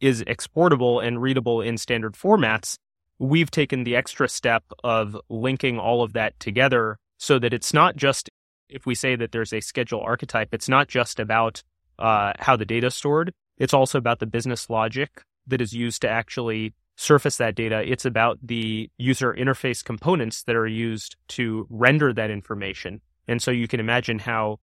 is 0.00 0.22
exportable 0.26 1.00
and 1.00 1.20
readable 1.20 1.60
in 1.60 1.76
standard 1.76 2.14
formats, 2.14 2.76
we've 3.18 3.50
taken 3.50 3.84
the 3.84 3.96
extra 3.96 4.28
step 4.28 4.64
of 4.82 5.16
linking 5.28 5.78
all 5.78 6.02
of 6.02 6.12
that 6.12 6.38
together 6.40 6.98
so 7.18 7.38
that 7.38 7.52
it's 7.52 7.72
not 7.72 7.96
just, 7.96 8.28
if 8.68 8.86
we 8.86 8.94
say 8.94 9.14
that 9.14 9.32
there's 9.32 9.52
a 9.52 9.60
schedule 9.60 10.00
archetype, 10.00 10.48
it's 10.52 10.68
not 10.68 10.88
just 10.88 11.20
about 11.20 11.62
uh, 11.98 12.32
how 12.38 12.56
the 12.56 12.64
data 12.64 12.88
is 12.88 12.94
stored. 12.94 13.32
It's 13.58 13.74
also 13.74 13.98
about 13.98 14.18
the 14.18 14.26
business 14.26 14.68
logic 14.68 15.22
that 15.46 15.60
is 15.60 15.72
used 15.72 16.02
to 16.02 16.08
actually 16.08 16.74
surface 16.96 17.36
that 17.38 17.54
data. 17.54 17.82
It's 17.84 18.04
about 18.04 18.38
the 18.42 18.90
user 18.98 19.32
interface 19.32 19.84
components 19.84 20.42
that 20.44 20.56
are 20.56 20.66
used 20.66 21.16
to 21.28 21.66
render 21.70 22.12
that 22.12 22.30
information. 22.30 23.00
And 23.26 23.40
so 23.40 23.50
you 23.50 23.68
can 23.68 23.80
imagine 23.80 24.18
how 24.18 24.58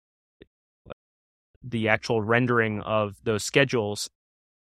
the 1.62 1.88
actual 1.88 2.22
rendering 2.22 2.80
of 2.82 3.16
those 3.24 3.44
schedules 3.44 4.08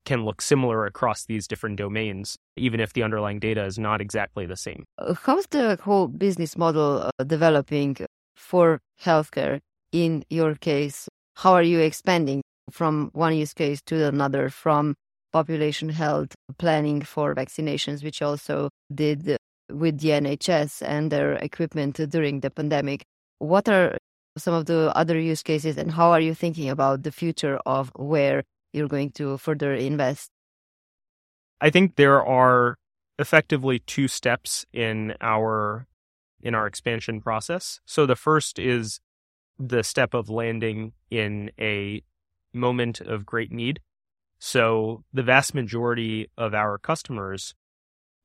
can 0.04 0.24
look 0.24 0.42
similar 0.42 0.84
across 0.84 1.24
these 1.24 1.46
different 1.46 1.76
domains, 1.76 2.36
even 2.56 2.80
if 2.80 2.92
the 2.92 3.02
underlying 3.02 3.38
data 3.38 3.64
is 3.64 3.78
not 3.78 4.00
exactly 4.00 4.46
the 4.46 4.56
same. 4.56 4.84
How's 5.22 5.46
the 5.46 5.78
whole 5.82 6.08
business 6.08 6.56
model 6.58 7.10
uh, 7.18 7.24
developing 7.24 7.96
for 8.36 8.80
healthcare 9.00 9.60
in 9.92 10.24
your 10.28 10.54
case? 10.56 11.08
How 11.36 11.52
are 11.52 11.62
you 11.62 11.78
expanding 11.80 12.42
from 12.70 13.10
one 13.12 13.34
use 13.34 13.54
case 13.54 13.80
to 13.86 14.06
another, 14.06 14.48
from 14.48 14.96
population 15.32 15.88
health 15.88 16.34
planning 16.58 17.02
for 17.02 17.34
vaccinations, 17.34 18.04
which 18.04 18.22
also 18.22 18.68
did 18.94 19.36
with 19.70 19.98
the 20.00 20.10
NHS 20.10 20.82
and 20.86 21.10
their 21.10 21.34
equipment 21.34 21.96
during 22.10 22.40
the 22.40 22.50
pandemic? 22.50 23.02
What 23.38 23.68
are 23.68 23.96
some 24.36 24.54
of 24.54 24.66
the 24.66 24.92
other 24.96 25.18
use 25.18 25.42
cases, 25.42 25.76
and 25.76 25.90
how 25.92 26.10
are 26.10 26.20
you 26.20 26.34
thinking 26.34 26.70
about 26.70 27.02
the 27.02 27.12
future 27.12 27.58
of 27.66 27.90
where 27.96 28.42
you're 28.72 28.88
going 28.88 29.10
to 29.12 29.36
further 29.38 29.74
invest? 29.74 30.30
I 31.60 31.70
think 31.70 31.96
there 31.96 32.24
are 32.24 32.76
effectively 33.18 33.78
two 33.80 34.08
steps 34.08 34.66
in 34.72 35.14
our 35.20 35.86
in 36.42 36.54
our 36.54 36.66
expansion 36.66 37.20
process. 37.20 37.80
So 37.84 38.04
the 38.04 38.16
first 38.16 38.58
is 38.58 39.00
the 39.58 39.84
step 39.84 40.12
of 40.12 40.28
landing 40.28 40.92
in 41.08 41.52
a 41.58 42.02
moment 42.52 43.00
of 43.00 43.24
great 43.24 43.52
need. 43.52 43.78
So 44.44 45.04
the 45.12 45.22
vast 45.22 45.54
majority 45.54 46.28
of 46.36 46.52
our 46.52 46.76
customers 46.76 47.54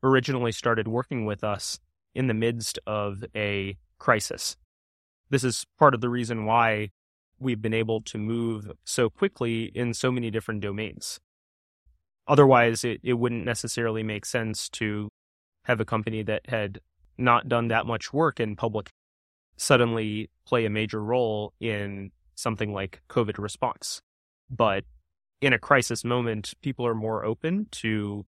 originally 0.02 0.52
started 0.52 0.88
working 0.88 1.28
with 1.28 1.44
us 1.44 1.80
in 2.16 2.26
the 2.26 2.34
midst 2.34 2.80
of 2.88 3.24
a 3.36 3.78
crisis. 4.00 4.58
This 5.30 5.44
is 5.44 5.68
part 5.78 5.94
of 5.94 6.02
the 6.02 6.10
reason 6.10 6.46
why 6.46 6.90
we've 7.38 7.62
been 7.62 7.72
able 7.72 8.02
to 8.02 8.18
move 8.18 8.72
so 8.84 9.12
quickly 9.12 9.66
in 9.76 9.94
so 9.94 10.12
many 10.12 10.32
different 10.32 10.62
domains. 10.62 11.20
Otherwise, 12.28 12.84
it, 12.84 13.00
it 13.04 13.14
wouldn't 13.14 13.46
necessarily 13.46 14.02
make 14.02 14.26
sense 14.26 14.70
to 14.70 15.10
have 15.66 15.80
a 15.80 15.86
company 15.86 16.24
that 16.24 16.50
had 16.50 16.80
not 17.20 17.48
done 17.48 17.68
that 17.68 17.86
much 17.86 18.12
work 18.12 18.40
in 18.40 18.56
public 18.56 18.90
suddenly 19.56 20.32
play 20.48 20.66
a 20.66 20.70
major 20.72 21.04
role 21.04 21.54
in 21.60 22.10
something 22.34 22.74
like 22.74 23.04
COVID 23.08 23.38
response. 23.38 24.02
But 24.50 24.84
in 25.42 25.54
a 25.54 25.60
crisis 25.60 26.04
moment, 26.04 26.54
people 26.62 26.86
are 26.86 26.96
more 26.96 27.24
open 27.24 27.68
to 27.72 28.26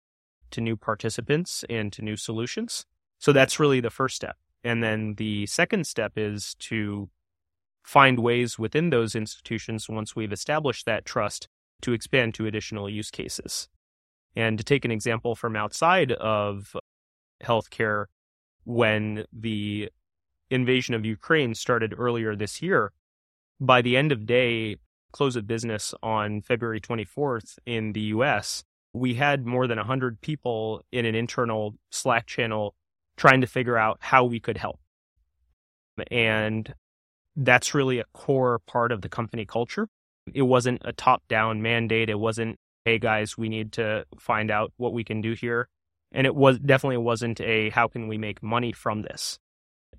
to 0.51 0.61
new 0.63 0.77
participants 0.77 1.63
and 1.69 1.93
to 1.93 2.03
new 2.03 2.17
solutions. 2.17 2.87
So 3.19 3.33
that's 3.33 3.61
really 3.61 3.81
the 3.81 3.91
first 3.91 4.17
step. 4.17 4.37
And 4.65 4.83
then 4.83 5.15
the 5.17 5.45
second 5.47 5.87
step 5.87 6.13
is 6.17 6.55
to 6.61 7.11
find 7.83 8.19
ways 8.19 8.59
within 8.59 8.91
those 8.91 9.15
institutions, 9.15 9.89
once 9.89 10.17
we've 10.17 10.33
established 10.33 10.87
that 10.87 11.05
trust, 11.05 11.49
to 11.83 11.93
expand 11.93 12.35
to 12.35 12.47
additional 12.47 12.89
use 12.89 13.11
cases. 13.11 13.69
And 14.35 14.59
to 14.59 14.65
take 14.65 14.85
an 14.85 14.91
example 14.91 15.35
from 15.35 15.57
outside 15.57 16.13
of 16.13 16.75
healthcare, 17.43 18.07
when 18.65 19.25
the 19.33 19.91
invasion 20.51 20.95
of 20.95 21.05
Ukraine 21.05 21.55
started 21.55 21.95
earlier 21.97 22.37
this 22.37 22.63
year, 22.63 22.93
by 23.61 23.83
the 23.83 23.97
end 23.97 24.13
of 24.13 24.27
day, 24.27 24.77
close 25.13 25.37
of 25.37 25.47
business 25.47 25.95
on 26.03 26.43
February 26.43 26.81
24th 26.81 27.59
in 27.67 27.93
the 27.93 28.01
US, 28.01 28.65
we 28.93 29.15
had 29.15 29.47
more 29.47 29.67
than 29.67 29.79
100 29.79 30.21
people 30.21 30.83
in 30.93 31.05
an 31.05 31.15
internal 31.15 31.75
Slack 31.91 32.27
channel 32.27 32.75
trying 33.17 33.41
to 33.41 33.47
figure 33.47 33.77
out 33.77 33.99
how 34.01 34.25
we 34.25 34.41
could 34.41 34.57
help. 34.57 34.79
And 36.11 36.73
that's 37.37 37.75
really 37.75 37.99
a 37.99 38.05
core 38.13 38.61
part 38.67 38.93
of 38.93 39.03
the 39.03 39.09
company 39.09 39.45
culture. 39.45 39.89
It 40.33 40.43
wasn't 40.43 40.83
a 40.85 40.93
top 40.93 41.23
down 41.29 41.63
mandate. 41.63 42.11
It 42.11 42.19
wasn't, 42.19 42.57
hey 42.85 42.99
guys, 42.99 43.37
we 43.37 43.49
need 43.49 43.73
to 43.73 44.05
find 44.19 44.51
out 44.51 44.73
what 44.77 44.93
we 44.93 45.05
can 45.05 45.21
do 45.21 45.33
here. 45.33 45.69
And 46.13 46.27
it 46.27 46.35
was 46.35 46.59
definitely 46.59 46.99
wasn't 46.99 47.41
a 47.41 47.71
how 47.71 47.89
can 47.89 48.09
we 48.09 48.19
make 48.19 48.43
money 48.43 48.73
from 48.73 49.03
this. 49.03 49.39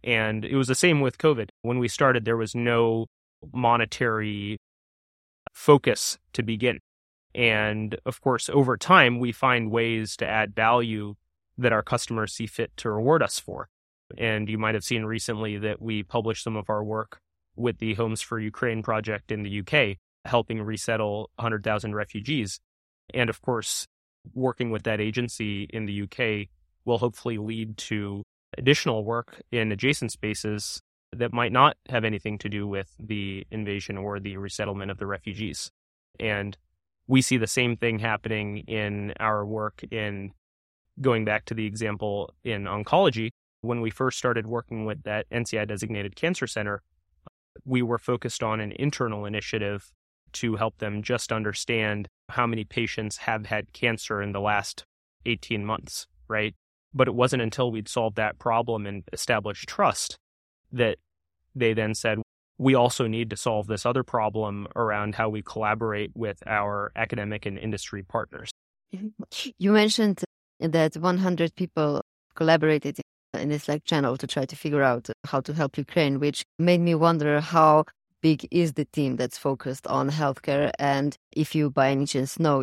And 0.03 0.45
it 0.45 0.55
was 0.55 0.67
the 0.67 0.75
same 0.75 1.01
with 1.01 1.17
COVID. 1.17 1.49
When 1.61 1.79
we 1.79 1.87
started, 1.87 2.25
there 2.25 2.37
was 2.37 2.55
no 2.55 3.07
monetary 3.53 4.57
focus 5.59 6.17
to 6.31 6.41
begin. 6.41 6.79
And 7.35 7.97
of 8.05 8.21
course, 8.21 8.49
over 8.49 8.77
time, 8.77 9.19
we 9.19 9.33
find 9.33 9.69
ways 9.69 10.15
to 10.17 10.25
add 10.25 10.55
value 10.55 11.15
that 11.57 11.73
our 11.73 11.83
customers 11.83 12.33
see 12.33 12.47
fit 12.47 12.71
to 12.77 12.89
reward 12.89 13.21
us 13.21 13.39
for. 13.39 13.67
And 14.17 14.49
you 14.49 14.57
might 14.57 14.73
have 14.73 14.85
seen 14.85 15.03
recently 15.03 15.57
that 15.57 15.81
we 15.81 16.01
published 16.01 16.45
some 16.45 16.55
of 16.55 16.69
our 16.69 16.81
work 16.81 17.19
with 17.57 17.79
the 17.79 17.95
Homes 17.95 18.21
for 18.21 18.39
Ukraine 18.39 18.81
project 18.81 19.33
in 19.33 19.43
the 19.43 19.59
UK, 19.59 19.97
helping 20.23 20.61
resettle 20.61 21.29
100,000 21.35 21.93
refugees. 21.93 22.61
And 23.13 23.29
of 23.29 23.41
course, 23.41 23.85
working 24.33 24.71
with 24.71 24.83
that 24.83 25.01
agency 25.01 25.63
in 25.63 25.85
the 25.85 26.03
UK 26.03 26.47
will 26.85 26.99
hopefully 26.99 27.37
lead 27.37 27.77
to 27.89 28.23
additional 28.57 29.03
work 29.03 29.41
in 29.51 29.73
adjacent 29.73 30.13
spaces 30.13 30.81
that 31.15 31.33
might 31.33 31.51
not 31.51 31.77
have 31.89 32.03
anything 32.03 32.37
to 32.39 32.49
do 32.49 32.67
with 32.67 32.93
the 32.99 33.45
invasion 33.51 33.97
or 33.97 34.19
the 34.19 34.37
resettlement 34.37 34.91
of 34.91 34.97
the 34.97 35.07
refugees. 35.07 35.71
And 36.19 36.57
we 37.07 37.21
see 37.21 37.37
the 37.37 37.47
same 37.47 37.75
thing 37.75 37.99
happening 37.99 38.59
in 38.59 39.13
our 39.19 39.45
work 39.45 39.83
in 39.89 40.31
going 41.01 41.25
back 41.25 41.45
to 41.45 41.53
the 41.53 41.65
example 41.65 42.31
in 42.43 42.65
oncology. 42.65 43.29
When 43.61 43.81
we 43.81 43.89
first 43.89 44.17
started 44.17 44.47
working 44.47 44.85
with 44.85 45.03
that 45.03 45.29
NCI 45.31 45.67
designated 45.67 46.15
cancer 46.15 46.47
center, 46.47 46.81
we 47.65 47.81
were 47.81 47.97
focused 47.97 48.43
on 48.43 48.59
an 48.59 48.73
internal 48.77 49.25
initiative 49.25 49.91
to 50.33 50.55
help 50.55 50.77
them 50.77 51.01
just 51.01 51.31
understand 51.31 52.07
how 52.29 52.45
many 52.45 52.63
patients 52.63 53.17
have 53.17 53.47
had 53.47 53.73
cancer 53.73 54.21
in 54.21 54.31
the 54.31 54.39
last 54.39 54.83
18 55.25 55.65
months, 55.65 56.07
right? 56.27 56.53
But 56.93 57.07
it 57.07 57.15
wasn't 57.15 57.41
until 57.41 57.71
we'd 57.71 57.89
solved 57.89 58.15
that 58.17 58.37
problem 58.39 58.85
and 58.85 59.03
established 59.11 59.67
trust 59.67 60.17
that 60.71 60.97
they 61.55 61.73
then 61.73 61.93
said, 61.93 62.19
we 62.57 62.75
also 62.75 63.07
need 63.07 63.29
to 63.29 63.37
solve 63.37 63.67
this 63.67 63.85
other 63.85 64.03
problem 64.03 64.67
around 64.75 65.15
how 65.15 65.29
we 65.29 65.41
collaborate 65.41 66.11
with 66.15 66.43
our 66.45 66.91
academic 66.95 67.45
and 67.45 67.57
industry 67.57 68.03
partners. 68.03 68.49
Mm-hmm. 68.93 69.49
You 69.57 69.71
mentioned 69.71 70.23
that 70.59 70.97
100 70.97 71.55
people 71.55 72.01
collaborated 72.35 72.99
in 73.33 73.49
this 73.49 73.63
Slack 73.63 73.85
channel 73.85 74.17
to 74.17 74.27
try 74.27 74.45
to 74.45 74.55
figure 74.55 74.83
out 74.83 75.09
how 75.25 75.39
to 75.41 75.53
help 75.53 75.77
Ukraine, 75.77 76.19
which 76.19 76.43
made 76.57 76.81
me 76.81 76.95
wonder 76.95 77.39
how 77.39 77.85
big 78.21 78.47
is 78.51 78.73
the 78.73 78.85
team 78.85 79.15
that's 79.15 79.37
focused 79.37 79.87
on 79.87 80.09
healthcare, 80.09 80.71
and 80.77 81.15
if 81.31 81.55
you 81.55 81.69
by 81.69 81.91
any 81.91 82.05
chance 82.05 82.39
know 82.39 82.61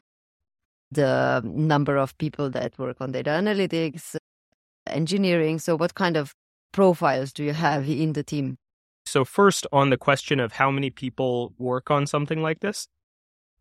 the 0.91 1.43
number 1.45 1.97
of 1.97 2.17
people 2.19 2.51
that 2.51 2.79
work 2.79 2.99
on 3.01 3.13
data 3.13 3.31
analytics, 3.31 4.17
engineering. 4.87 5.59
So, 5.59 5.77
what 5.77 5.95
kind 5.95 6.17
of 6.17 6.33
profiles 6.77 7.33
do 7.33 7.43
you 7.43 7.55
have 7.55 7.89
in 7.89 8.13
the 8.13 8.23
team? 8.23 8.59
So, 9.07 9.25
first, 9.25 9.67
on 9.73 9.89
the 9.89 9.97
question 9.97 10.39
of 10.39 10.53
how 10.53 10.71
many 10.71 10.91
people 10.91 11.55
work 11.59 11.91
on 11.91 12.07
something 12.07 12.43
like 12.43 12.61
this, 12.61 12.87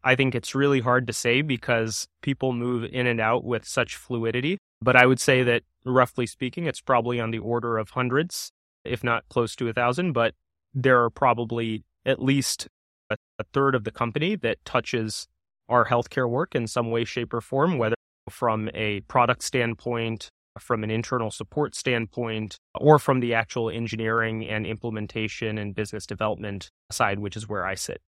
I 0.04 0.16
think 0.16 0.36
it's 0.36 0.54
really 0.54 0.82
hard 0.82 1.08
to 1.08 1.14
say 1.14 1.42
because 1.42 2.08
people 2.22 2.52
move 2.52 2.84
in 2.84 3.08
and 3.08 3.22
out 3.22 3.46
with 3.46 3.66
such 3.66 3.96
fluidity. 3.96 4.58
But 4.82 4.98
I 4.98 5.06
would 5.06 5.22
say 5.22 5.44
that 5.44 5.64
roughly 5.86 6.26
speaking, 6.26 6.66
it's 6.66 6.82
probably 6.82 7.20
on 7.20 7.32
the 7.32 7.40
order 7.40 7.78
of 7.78 7.92
hundreds, 7.92 8.52
if 8.84 9.02
not 9.04 9.24
close 9.30 9.56
to 9.56 9.70
a 9.70 9.74
thousand. 9.74 10.12
But 10.12 10.34
there 10.74 11.02
are 11.02 11.10
probably 11.10 11.86
at 12.06 12.22
least 12.22 12.68
a, 13.10 13.16
a 13.40 13.46
third 13.54 13.76
of 13.76 13.86
the 13.86 13.92
company 13.92 14.36
that 14.36 14.58
touches 14.66 15.28
our 15.70 15.86
healthcare 15.86 16.30
work 16.30 16.54
in 16.54 16.68
some 16.68 16.92
way, 16.92 17.06
shape, 17.06 17.34
or 17.34 17.42
form, 17.42 17.78
whether 17.78 17.96
from 18.30 18.70
a 18.74 19.00
product 19.02 19.42
standpoint, 19.42 20.30
from 20.60 20.84
an 20.84 20.92
internal 20.92 21.32
support 21.32 21.76
standpoint, 21.76 22.58
or 22.76 23.00
from 23.00 23.20
the 23.20 23.34
actual 23.34 23.70
engineering 23.70 24.48
and 24.48 24.66
implementation 24.66 25.58
and 25.58 25.76
business 25.76 26.06
development 26.06 26.72
side, 26.92 27.20
which 27.20 27.36
is 27.36 27.48
where 27.48 27.66
I 27.66 27.76
sit. 27.76 28.02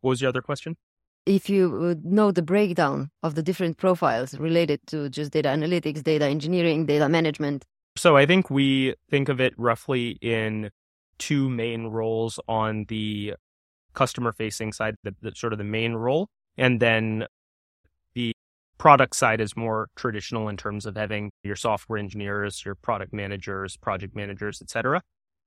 What 0.00 0.10
was 0.10 0.20
your 0.20 0.28
other 0.28 0.42
question? 0.42 0.76
if 1.26 1.48
you 1.48 2.00
know 2.02 2.32
the 2.32 2.42
breakdown 2.42 3.10
of 3.22 3.34
the 3.34 3.42
different 3.42 3.76
profiles 3.76 4.34
related 4.38 4.80
to 4.86 5.08
just 5.08 5.32
data 5.32 5.48
analytics, 5.48 6.02
data 6.02 6.24
engineering, 6.24 6.86
data 6.86 7.08
management. 7.08 7.64
So 7.96 8.16
I 8.16 8.26
think 8.26 8.50
we 8.50 8.94
think 9.10 9.28
of 9.28 9.40
it 9.40 9.54
roughly 9.56 10.18
in 10.20 10.70
two 11.18 11.50
main 11.50 11.86
roles 11.86 12.40
on 12.48 12.86
the 12.88 13.34
customer 13.94 14.32
facing 14.32 14.72
side, 14.72 14.96
the, 15.02 15.14
the, 15.20 15.32
sort 15.34 15.52
of 15.52 15.58
the 15.58 15.64
main 15.64 15.94
role. 15.94 16.28
And 16.56 16.80
then 16.80 17.26
the 18.14 18.32
product 18.80 19.14
side 19.14 19.42
is 19.42 19.54
more 19.58 19.90
traditional 19.94 20.48
in 20.48 20.56
terms 20.56 20.86
of 20.86 20.96
having 20.96 21.30
your 21.44 21.54
software 21.54 21.98
engineers, 21.98 22.64
your 22.64 22.74
product 22.74 23.12
managers, 23.12 23.76
project 23.76 24.16
managers, 24.16 24.62
etc. 24.62 25.02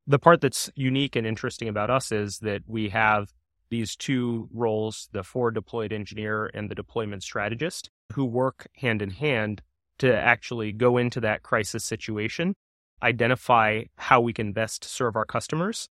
The 0.06 0.20
part 0.20 0.40
that's 0.40 0.70
unique 0.76 1.16
and 1.16 1.26
interesting 1.26 1.68
about 1.68 1.90
us 1.90 2.12
is 2.12 2.38
that 2.40 2.62
we 2.68 2.90
have 2.90 3.34
these 3.72 3.96
two 3.96 4.48
roles, 4.54 5.10
the 5.14 5.24
forward 5.24 5.56
deployed 5.56 5.92
engineer 5.92 6.52
and 6.54 6.70
the 6.70 6.76
deployment 6.76 7.24
strategist, 7.24 7.90
who 8.14 8.24
work 8.24 8.68
hand 8.76 9.02
in 9.02 9.10
hand 9.10 9.64
to 9.98 10.16
actually 10.16 10.72
go 10.72 10.98
into 10.98 11.20
that 11.22 11.42
crisis 11.42 11.84
situation, 11.84 12.54
identify 13.02 13.82
how 13.98 14.22
we 14.22 14.32
can 14.32 14.54
best 14.54 14.84
serve 14.84 15.16
our 15.16 15.26
customers, 15.26 15.90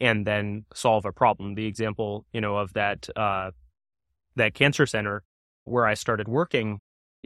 and 0.00 0.24
then 0.28 0.64
solve 0.72 1.04
a 1.04 1.12
problem. 1.12 1.56
The 1.56 1.66
example, 1.66 2.24
you 2.32 2.40
know, 2.40 2.56
of 2.56 2.72
that 2.74 3.08
uh, 3.16 3.50
that 4.36 4.54
cancer 4.54 4.86
center 4.86 5.24
where 5.64 5.86
I 5.86 5.94
started 5.94 6.28
working 6.28 6.78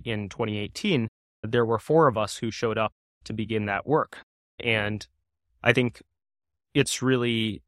in 0.04 0.28
2018, 0.28 1.08
there 1.42 1.64
were 1.64 1.78
four 1.78 2.08
of 2.08 2.16
us 2.18 2.38
who 2.38 2.50
showed 2.50 2.78
up 2.78 2.92
to 3.24 3.32
begin 3.32 3.66
that 3.66 3.86
work, 3.86 4.18
and 4.58 5.06
I 5.62 5.72
think 5.72 6.02
it's 6.74 7.02
really 7.02 7.62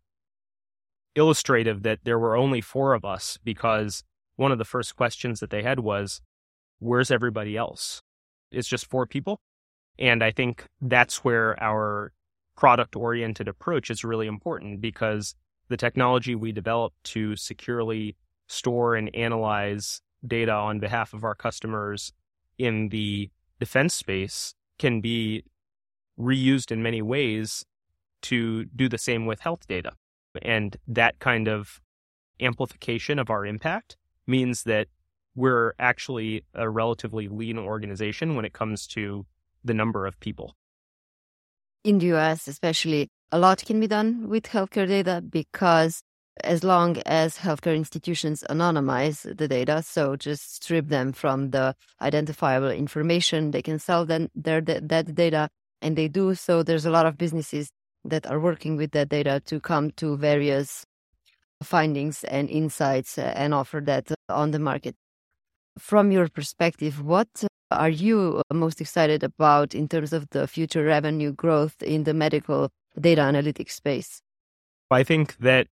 illustrative 1.17 1.83
that 1.83 2.01
there 2.05 2.19
were 2.19 2.37
only 2.37 2.61
four 2.61 2.95
of 2.95 3.05
us 3.05 3.39
because 3.43 4.05
one 4.37 4.53
of 4.53 4.59
the 4.59 4.65
first 4.65 4.97
questions 4.97 5.41
that 5.41 5.51
they 5.51 5.63
had 5.63 5.81
was, 5.81 6.21
Where's 6.79 7.11
everybody 7.11 7.57
else? 7.57 8.01
It's 8.51 8.69
just 8.69 8.87
four 8.87 9.07
people. 9.07 9.39
And 9.99 10.25
I 10.25 10.31
think 10.31 10.65
that's 10.81 11.23
where 11.23 11.63
our 11.63 12.13
product 12.57 12.97
oriented 12.97 13.49
approach 13.49 13.91
is 13.91 14.03
really 14.03 14.27
important 14.27 14.81
because 14.81 15.35
the 15.69 15.77
technology 15.77 16.35
we 16.35 16.53
develop 16.53 16.95
to 17.05 17.37
securely 17.37 18.17
store 18.49 18.97
and 18.97 19.15
analyze 19.15 20.01
data 20.27 20.53
on 20.53 20.81
behalf 20.81 21.13
of 21.13 21.23
our 21.23 21.35
customers 21.35 22.13
in 22.61 22.91
the 22.91 23.31
defense 23.59 23.95
space 23.95 24.55
can 24.79 25.01
be 25.01 25.45
reused 26.19 26.71
in 26.71 26.83
many 26.83 27.01
ways 27.01 27.65
to 28.23 28.67
do 28.67 28.89
the 28.89 28.99
same 28.99 29.25
with 29.25 29.41
health 29.41 29.67
data. 29.67 29.93
And 30.43 30.77
that 30.87 31.19
kind 31.19 31.49
of 31.49 31.81
amplification 32.41 33.19
of 33.19 33.31
our 33.31 33.47
impact 33.47 33.97
means 34.27 34.65
that 34.65 34.89
we're 35.35 35.73
actually 35.79 36.45
a 36.55 36.69
relatively 36.69 37.29
lean 37.29 37.59
organization 37.59 38.37
when 38.37 38.45
it 38.45 38.53
comes 38.53 38.87
to 38.89 39.25
the 39.65 39.75
number 39.75 40.07
of 40.07 40.21
people. 40.21 40.55
In 41.83 41.99
the 41.99 42.13
US, 42.15 42.47
especially, 42.47 43.09
a 43.33 43.39
lot 43.39 43.65
can 43.65 43.81
be 43.81 43.87
done 43.87 44.29
with 44.29 44.45
healthcare 44.45 44.87
data 44.87 45.23
because 45.23 46.03
as 46.45 46.65
long 46.65 46.99
as 47.07 47.39
healthcare 47.39 47.77
institutions 47.77 48.45
anonymize 48.49 49.23
the 49.37 49.49
data, 49.49 49.83
so 49.83 50.17
just 50.17 50.57
strip 50.57 50.89
them 50.89 51.13
from 51.13 51.51
the 51.51 51.75
identifiable 52.01 52.71
information, 52.71 53.51
they 53.51 53.63
can 53.63 53.79
sell 53.79 54.07
them 54.07 54.29
their 54.35 54.61
that 54.61 55.15
data, 55.15 55.49
and 55.83 55.97
they 55.97 56.09
do 56.09 56.35
so. 56.35 56.63
There's 56.63 56.87
a 56.87 56.91
lot 56.91 57.07
of 57.07 57.19
businesses 57.19 57.71
that 58.05 58.27
are 58.27 58.41
working 58.41 58.77
with 58.77 58.93
that 58.93 59.09
data 59.09 59.43
to 59.47 59.61
come 59.61 59.91
to 59.93 60.17
various 60.17 60.85
findings 61.63 62.25
and 62.25 62.49
insights 62.49 63.19
uh, 63.19 63.33
and 63.37 63.53
offer 63.53 63.81
that 63.85 64.11
on 64.29 64.51
the 64.51 64.59
market. 64.59 64.95
From 65.79 66.11
your 66.11 66.29
perspective, 66.29 67.05
what 67.05 67.29
are 67.71 67.91
you 67.91 68.43
most 68.53 68.81
excited 68.81 69.23
about 69.23 69.75
in 69.75 69.89
terms 69.89 70.13
of 70.13 70.29
the 70.31 70.47
future 70.47 70.85
revenue 70.85 71.33
growth 71.33 71.83
in 71.83 72.05
the 72.05 72.15
medical 72.15 72.71
data 72.99 73.21
analytics 73.21 73.73
space? 73.73 74.23
I 74.91 75.05
think 75.05 75.37
that 75.39 75.69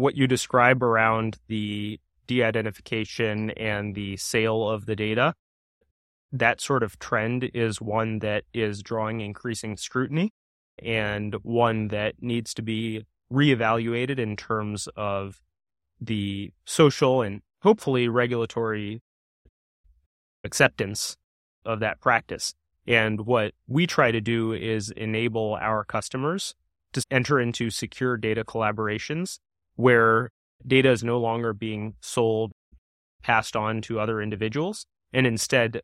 what 0.00 0.16
you 0.16 0.26
describe 0.26 0.82
around 0.82 1.36
the 1.48 2.00
de 2.26 2.42
identification 2.42 3.50
and 3.50 3.94
the 3.94 4.16
sale 4.16 4.68
of 4.68 4.86
the 4.86 4.96
data, 4.96 5.34
that 6.32 6.60
sort 6.60 6.82
of 6.82 6.98
trend 6.98 7.50
is 7.52 7.82
one 7.82 8.20
that 8.20 8.44
is 8.54 8.82
drawing 8.82 9.20
increasing 9.20 9.76
scrutiny 9.76 10.32
and 10.82 11.34
one 11.42 11.88
that 11.88 12.14
needs 12.20 12.54
to 12.54 12.62
be 12.62 13.04
reevaluated 13.30 14.18
in 14.18 14.36
terms 14.36 14.88
of 14.96 15.42
the 16.00 16.50
social 16.64 17.20
and 17.20 17.42
hopefully 17.62 18.08
regulatory 18.08 19.02
acceptance 20.44 21.18
of 21.66 21.80
that 21.80 22.00
practice. 22.00 22.54
And 22.86 23.26
what 23.26 23.52
we 23.68 23.86
try 23.86 24.10
to 24.12 24.20
do 24.20 24.54
is 24.54 24.90
enable 24.90 25.58
our 25.60 25.84
customers 25.84 26.54
to 26.94 27.04
enter 27.10 27.38
into 27.38 27.68
secure 27.68 28.16
data 28.16 28.44
collaborations 28.44 29.40
where 29.80 30.30
data 30.66 30.90
is 30.90 31.02
no 31.02 31.18
longer 31.18 31.52
being 31.52 31.94
sold, 32.00 32.52
passed 33.22 33.56
on 33.56 33.80
to 33.82 33.98
other 33.98 34.20
individuals, 34.20 34.84
and 35.12 35.26
instead 35.26 35.80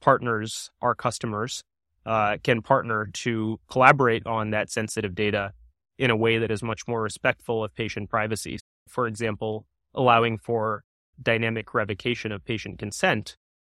partners, 0.00 0.70
our 0.80 0.94
customers, 0.94 1.62
uh, 2.04 2.36
can 2.42 2.60
partner 2.62 3.08
to 3.12 3.58
collaborate 3.70 4.26
on 4.26 4.50
that 4.50 4.70
sensitive 4.70 5.14
data 5.14 5.52
in 5.98 6.10
a 6.10 6.16
way 6.16 6.38
that 6.38 6.50
is 6.50 6.62
much 6.62 6.82
more 6.86 7.02
respectful 7.02 7.64
of 7.64 7.74
patient 7.74 8.10
privacy. 8.10 8.58
For 8.88 9.06
example, 9.06 9.66
allowing 9.94 10.38
for 10.38 10.82
dynamic 11.22 11.74
revocation 11.74 12.32
of 12.32 12.44
patient 12.44 12.78
consent 12.78 13.36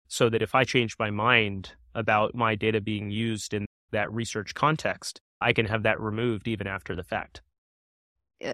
so 0.08 0.30
that 0.30 0.42
if 0.42 0.56
I 0.56 0.64
change 0.64 0.96
my 0.98 1.10
mind 1.10 1.74
about 1.96 2.34
my 2.34 2.56
data 2.56 2.80
being 2.82 3.12
used 3.12 3.54
in 3.54 3.66
that 3.92 4.12
research 4.12 4.54
context, 4.54 5.20
I 5.42 5.54
can 5.54 5.66
have 5.66 5.84
that 5.84 6.00
removed 6.00 6.48
even 6.48 6.68
after 6.68 6.96
the 6.96 7.04
fact. 7.04 7.42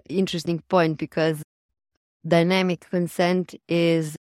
Interesting 0.08 0.62
point 0.68 0.98
because 0.98 1.42
dynamic 2.26 2.88
consent 2.90 3.54
is 3.68 4.16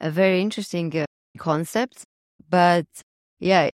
a 0.00 0.10
very 0.10 0.40
interesting 0.40 0.96
uh, 0.96 1.04
concept, 1.38 2.04
but 2.48 2.86
yeah, 3.38 3.70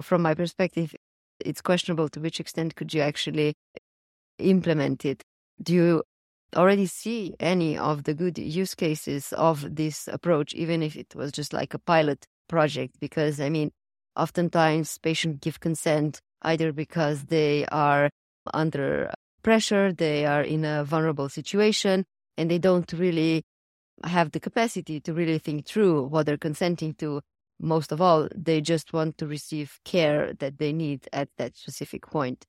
from 0.00 0.22
my 0.22 0.34
perspective, 0.34 0.94
it's 1.44 1.60
questionable 1.60 2.08
to 2.08 2.20
which 2.20 2.40
extent 2.40 2.74
could 2.74 2.92
you 2.92 3.00
actually 3.00 3.54
implement 4.38 5.04
it. 5.04 5.22
Do 5.62 5.74
you 5.74 6.02
already 6.56 6.86
see 6.86 7.34
any 7.40 7.78
of 7.78 8.04
the 8.04 8.14
good 8.14 8.38
use 8.38 8.74
cases 8.74 9.32
of 9.34 9.76
this 9.76 10.08
approach, 10.08 10.54
even 10.54 10.82
if 10.82 10.96
it 10.96 11.14
was 11.14 11.32
just 11.32 11.52
like 11.52 11.74
a 11.74 11.78
pilot 11.78 12.26
project? 12.48 12.96
Because 13.00 13.40
I 13.40 13.48
mean, 13.48 13.70
oftentimes 14.16 14.98
patients 14.98 15.38
give 15.40 15.60
consent 15.60 16.20
either 16.42 16.72
because 16.72 17.24
they 17.24 17.64
are 17.66 18.10
under 18.52 19.12
pressure, 19.42 19.92
they 19.92 20.26
are 20.26 20.42
in 20.42 20.64
a 20.64 20.84
vulnerable 20.84 21.28
situation, 21.28 22.04
and 22.36 22.50
they 22.50 22.58
don't 22.58 22.90
really 22.92 23.44
have 24.04 24.32
the 24.32 24.40
capacity 24.40 25.00
to 25.00 25.12
really 25.12 25.38
think 25.38 25.66
through 25.66 26.04
what 26.04 26.26
they're 26.26 26.36
consenting 26.36 26.94
to 26.94 27.20
most 27.60 27.92
of 27.92 28.00
all, 28.00 28.28
they 28.34 28.60
just 28.60 28.92
want 28.92 29.16
to 29.18 29.26
receive 29.26 29.78
care 29.84 30.32
that 30.34 30.58
they 30.58 30.72
need 30.72 31.08
at 31.12 31.28
that 31.38 31.56
specific 31.56 32.06
point. 32.06 32.44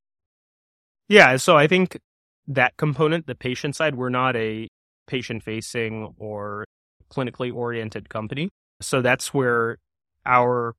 Yeah, 1.08 1.36
so 1.38 1.56
I 1.56 1.68
think 1.68 2.00
that 2.48 2.76
component, 2.78 3.28
the 3.28 3.36
patient 3.36 3.76
side, 3.76 3.96
we're 3.96 4.10
not 4.10 4.36
a 4.36 4.68
patient 5.06 5.44
facing 5.44 6.16
or 6.18 6.66
clinically 7.12 7.54
oriented 7.54 8.10
company. 8.10 8.50
So 8.82 9.02
that's 9.02 9.34
where 9.34 9.78
our 10.26 10.74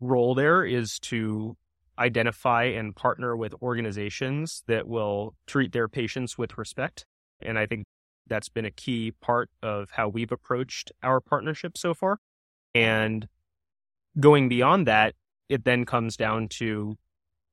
role 0.00 0.34
there 0.34 0.64
is 0.64 0.98
to 1.00 1.56
identify 1.98 2.64
and 2.64 2.94
partner 2.94 3.36
with 3.36 3.54
organizations 3.62 4.62
that 4.66 4.88
will 4.88 5.34
treat 5.46 5.72
their 5.72 5.88
patients 5.88 6.36
with 6.36 6.58
respect. 6.58 7.06
And 7.40 7.58
I 7.58 7.66
think 7.66 7.84
that's 8.26 8.48
been 8.48 8.64
a 8.64 8.70
key 8.70 9.12
part 9.20 9.50
of 9.62 9.90
how 9.92 10.08
we've 10.08 10.32
approached 10.32 10.92
our 11.02 11.20
partnership 11.20 11.76
so 11.76 11.94
far. 11.94 12.18
And 12.74 13.28
going 14.18 14.48
beyond 14.48 14.86
that, 14.86 15.14
it 15.48 15.64
then 15.64 15.84
comes 15.84 16.16
down 16.16 16.48
to 16.48 16.96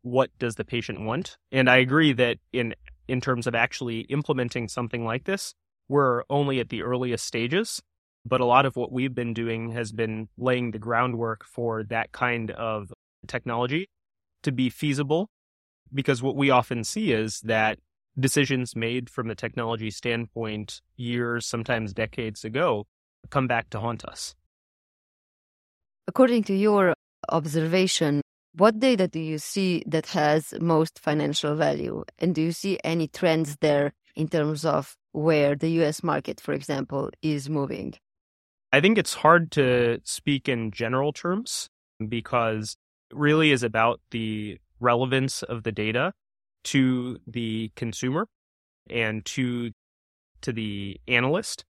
what 0.02 0.32
does 0.40 0.56
the 0.56 0.66
patient 0.66 1.02
want? 1.02 1.38
And 1.52 1.70
I 1.70 1.78
agree 1.78 2.14
that 2.14 2.38
in 2.52 2.74
in 3.08 3.20
terms 3.20 3.46
of 3.46 3.54
actually 3.54 4.02
implementing 4.02 4.68
something 4.68 5.04
like 5.04 5.26
this, 5.26 5.54
we're 5.90 6.24
only 6.30 6.60
at 6.60 6.70
the 6.70 6.82
earliest 6.82 7.26
stages. 7.26 7.82
But 8.26 8.40
a 8.40 8.46
lot 8.46 8.66
of 8.66 8.76
what 8.76 8.92
we've 8.92 9.14
been 9.14 9.34
doing 9.34 9.72
has 9.72 9.92
been 9.92 10.30
laying 10.38 10.72
the 10.72 10.80
groundwork 10.80 11.44
for 11.44 11.84
that 11.86 12.12
kind 12.12 12.52
of 12.52 12.94
technology 13.28 13.90
to 14.44 14.52
be 14.52 14.70
feasible. 14.70 15.30
Because 15.94 16.24
what 16.24 16.36
we 16.36 16.50
often 16.50 16.84
see 16.84 17.12
is 17.12 17.42
that 17.42 17.80
decisions 18.20 18.76
made 18.76 19.10
from 19.10 19.28
the 19.28 19.36
technology 19.36 19.92
standpoint 19.92 20.82
years, 20.96 21.46
sometimes 21.46 21.94
decades 21.94 22.44
ago, 22.46 22.86
come 23.30 23.48
back 23.48 23.70
to 23.72 23.80
haunt 23.80 24.06
us. 24.06 24.36
According 26.08 26.44
to 26.46 26.54
your 26.54 26.94
observation, 27.30 28.22
what 28.54 28.80
data 28.80 29.08
do 29.08 29.20
you 29.20 29.38
see 29.38 29.84
that 29.88 30.08
has 30.08 30.54
most 30.60 31.00
financial 31.00 31.56
value? 31.56 32.04
And 32.20 32.36
do 32.36 32.42
you 32.42 32.52
see 32.52 32.80
any 32.84 33.08
trends 33.08 33.58
there 33.62 33.94
in 34.16 34.28
terms 34.28 34.66
of 34.66 34.96
where 35.14 35.56
the 35.56 35.70
US 35.82 36.04
market, 36.04 36.42
for 36.42 36.54
example, 36.54 37.10
is 37.22 37.50
moving? 37.50 37.94
I 38.74 38.82
think 38.82 38.98
it's 38.98 39.14
hard 39.14 39.52
to 39.52 40.00
speak 40.04 40.50
in 40.50 40.72
general 40.72 41.14
terms 41.14 41.70
because 42.08 42.78
really 43.14 43.52
is 43.52 43.64
about 43.64 44.02
the 44.12 44.60
relevance 44.80 45.44
of 45.44 45.64
the 45.64 45.72
data 45.72 46.14
to 46.64 47.18
the 47.28 47.72
consumer 47.76 48.28
and 48.90 49.26
to 49.26 49.72
to 50.42 50.52
the 50.52 51.00
analyst. 51.08 51.66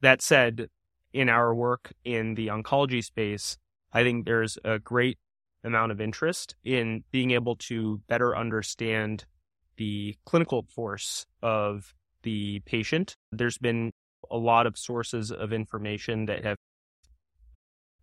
That 0.00 0.20
said, 0.20 0.68
in 1.12 1.28
our 1.28 1.54
work 1.54 1.92
in 2.04 2.34
the 2.34 2.48
oncology 2.48 3.02
space, 3.02 3.56
I 3.92 4.02
think 4.02 4.26
there's 4.26 4.58
a 4.64 4.78
great 4.78 5.18
amount 5.62 5.92
of 5.92 6.00
interest 6.00 6.54
in 6.64 7.04
being 7.10 7.30
able 7.30 7.56
to 7.56 8.02
better 8.08 8.36
understand 8.36 9.24
the 9.76 10.16
clinical 10.26 10.66
force 10.68 11.24
of 11.42 11.94
the 12.22 12.60
patient. 12.66 13.16
There's 13.32 13.58
been 13.58 13.92
a 14.30 14.36
lot 14.36 14.66
of 14.66 14.76
sources 14.76 15.32
of 15.32 15.52
information 15.52 16.26
that 16.26 16.44
have 16.44 16.56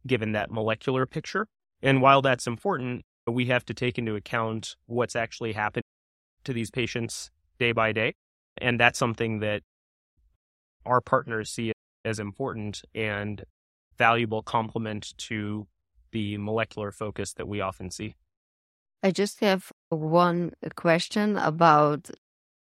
given 0.08 0.32
that 0.32 0.50
molecular 0.52 1.06
picture. 1.06 1.48
And 1.82 2.02
while 2.02 2.22
that's 2.22 2.48
important, 2.48 3.04
we 3.28 3.46
have 3.48 3.66
to 3.66 3.74
take 3.74 3.98
into 3.98 4.16
account 4.16 4.76
what's 4.86 5.16
actually 5.16 5.54
happening 5.54 5.84
to 6.44 6.54
these 6.54 6.72
patients 6.72 7.32
day 7.60 7.72
by 7.72 7.92
day. 7.92 8.14
And 8.58 8.80
that's 8.80 9.00
something 9.00 9.40
that 9.40 9.62
our 10.86 11.02
partners 11.02 11.50
see 11.50 11.72
as 12.04 12.20
important 12.20 12.82
and 12.96 13.44
valuable 13.98 14.42
complement 14.42 15.14
to 15.18 15.68
the 16.12 16.38
molecular 16.38 16.92
focus 16.92 17.34
that 17.34 17.48
we 17.48 17.62
often 17.62 17.92
see. 17.92 18.16
I 19.04 19.12
just 19.12 19.40
have 19.40 19.72
one 19.90 20.52
question 20.76 21.38
about 21.38 22.10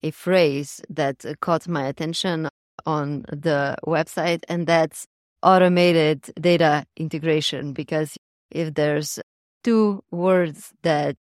a 0.04 0.12
phrase 0.12 0.82
that 0.90 1.26
caught 1.42 1.68
my 1.68 1.88
attention 1.88 2.50
on 2.86 3.26
the 3.32 3.76
website, 3.86 4.44
and 4.48 4.66
that's 4.66 5.06
automated 5.44 6.32
data 6.40 6.86
integration. 6.96 7.74
Because 7.74 8.18
if 8.52 8.74
there's 8.74 9.20
two 9.64 10.04
words 10.12 10.74
that 10.84 11.16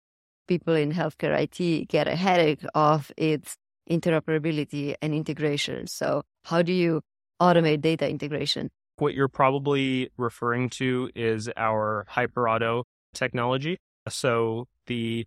people 0.46 0.74
in 0.74 0.92
healthcare 0.92 1.38
IT 1.38 1.88
get 1.88 2.08
a 2.08 2.16
headache 2.16 2.64
of, 2.74 3.10
it's 3.16 3.56
interoperability 3.90 4.94
and 5.00 5.14
integration. 5.14 5.86
So, 5.86 6.22
how 6.44 6.62
do 6.62 6.72
you 6.72 7.02
automate 7.40 7.80
data 7.80 8.08
integration? 8.08 8.70
What 8.96 9.14
you're 9.14 9.28
probably 9.28 10.10
referring 10.16 10.70
to 10.70 11.10
is 11.14 11.50
our 11.56 12.06
HyperAuto 12.10 12.84
technology. 13.12 13.78
So, 14.08 14.68
the 14.86 15.26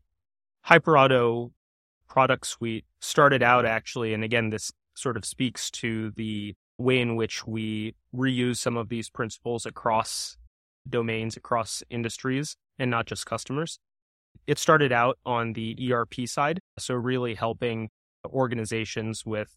HyperAuto 0.68 1.52
product 2.08 2.48
suite 2.48 2.86
started 3.02 3.44
out 3.44 3.66
actually, 3.66 4.14
and 4.14 4.24
again, 4.24 4.50
this 4.50 4.72
sort 4.96 5.18
of 5.18 5.26
speaks 5.26 5.70
to 5.70 6.12
the 6.12 6.56
way 6.78 7.00
in 7.00 7.16
which 7.16 7.46
we 7.46 7.96
reuse 8.16 8.58
some 8.58 8.78
of 8.78 8.90
these 8.90 9.10
principles 9.10 9.66
across 9.66 10.38
domains, 10.90 11.38
across 11.38 11.84
industries, 11.90 12.56
and 12.80 12.92
not 12.92 13.06
just 13.06 13.26
customers. 13.26 13.80
It 14.46 14.60
started 14.60 14.92
out 14.92 15.18
on 15.26 15.54
the 15.54 15.92
ERP 15.92 16.28
side, 16.28 16.60
so 16.80 16.94
really 16.94 17.36
helping 17.36 17.90
organizations 18.26 19.26
with 19.26 19.56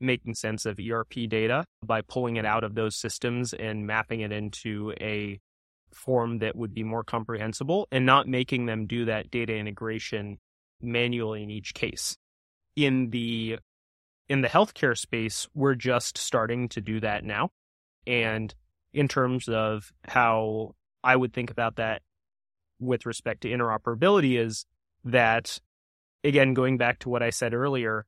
making 0.00 0.34
sense 0.34 0.64
of 0.66 0.78
ERP 0.78 1.28
data 1.28 1.64
by 1.84 2.00
pulling 2.00 2.36
it 2.36 2.44
out 2.44 2.64
of 2.64 2.74
those 2.74 2.96
systems 2.96 3.52
and 3.52 3.86
mapping 3.86 4.20
it 4.20 4.32
into 4.32 4.94
a 5.00 5.38
form 5.92 6.38
that 6.38 6.56
would 6.56 6.72
be 6.72 6.82
more 6.82 7.04
comprehensible 7.04 7.86
and 7.90 8.06
not 8.06 8.26
making 8.26 8.66
them 8.66 8.86
do 8.86 9.04
that 9.04 9.30
data 9.30 9.54
integration 9.54 10.38
manually 10.80 11.42
in 11.42 11.50
each 11.50 11.74
case. 11.74 12.16
In 12.76 13.10
the 13.10 13.58
in 14.28 14.42
the 14.42 14.48
healthcare 14.48 14.96
space, 14.96 15.48
we're 15.54 15.74
just 15.74 16.16
starting 16.16 16.68
to 16.70 16.80
do 16.80 17.00
that 17.00 17.24
now. 17.24 17.50
And 18.06 18.54
in 18.92 19.08
terms 19.08 19.48
of 19.48 19.92
how 20.08 20.74
I 21.02 21.16
would 21.16 21.32
think 21.32 21.50
about 21.50 21.76
that 21.76 22.02
with 22.78 23.06
respect 23.06 23.42
to 23.42 23.48
interoperability 23.48 24.38
is 24.38 24.64
that 25.04 25.60
again 26.24 26.54
going 26.54 26.78
back 26.78 26.98
to 27.00 27.08
what 27.08 27.22
I 27.22 27.30
said 27.30 27.54
earlier, 27.54 28.06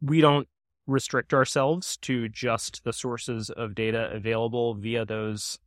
we 0.00 0.20
don't 0.20 0.48
restrict 0.86 1.32
ourselves 1.32 1.96
to 1.98 2.28
just 2.28 2.84
the 2.84 2.92
sources 2.92 3.50
of 3.50 3.74
data 3.74 4.10
available 4.12 4.74
via 4.74 5.04
those 5.04 5.58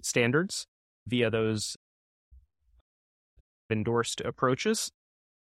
standards, 0.00 0.66
via 1.06 1.30
those 1.30 1.76
endorsed 3.70 4.20
approaches. 4.20 4.92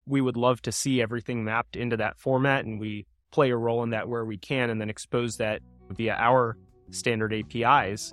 We 0.07 0.21
would 0.21 0.37
love 0.37 0.63
to 0.63 0.73
see 0.73 1.01
everything 1.01 1.45
mapped 1.45 1.77
into 1.77 1.97
that 1.97 2.19
format, 2.19 2.65
and 2.65 2.79
we 2.79 3.07
play 3.33 3.51
a 3.51 3.57
role 3.57 3.83
in 3.83 3.91
that 3.91 4.09
where 4.09 4.25
we 4.25 4.39
can, 4.39 4.71
and 4.71 4.81
then 4.81 4.91
expose 4.91 5.39
that 5.39 5.63
via 5.91 6.15
our 6.15 6.57
standard 6.91 7.33
APIs. 7.33 8.13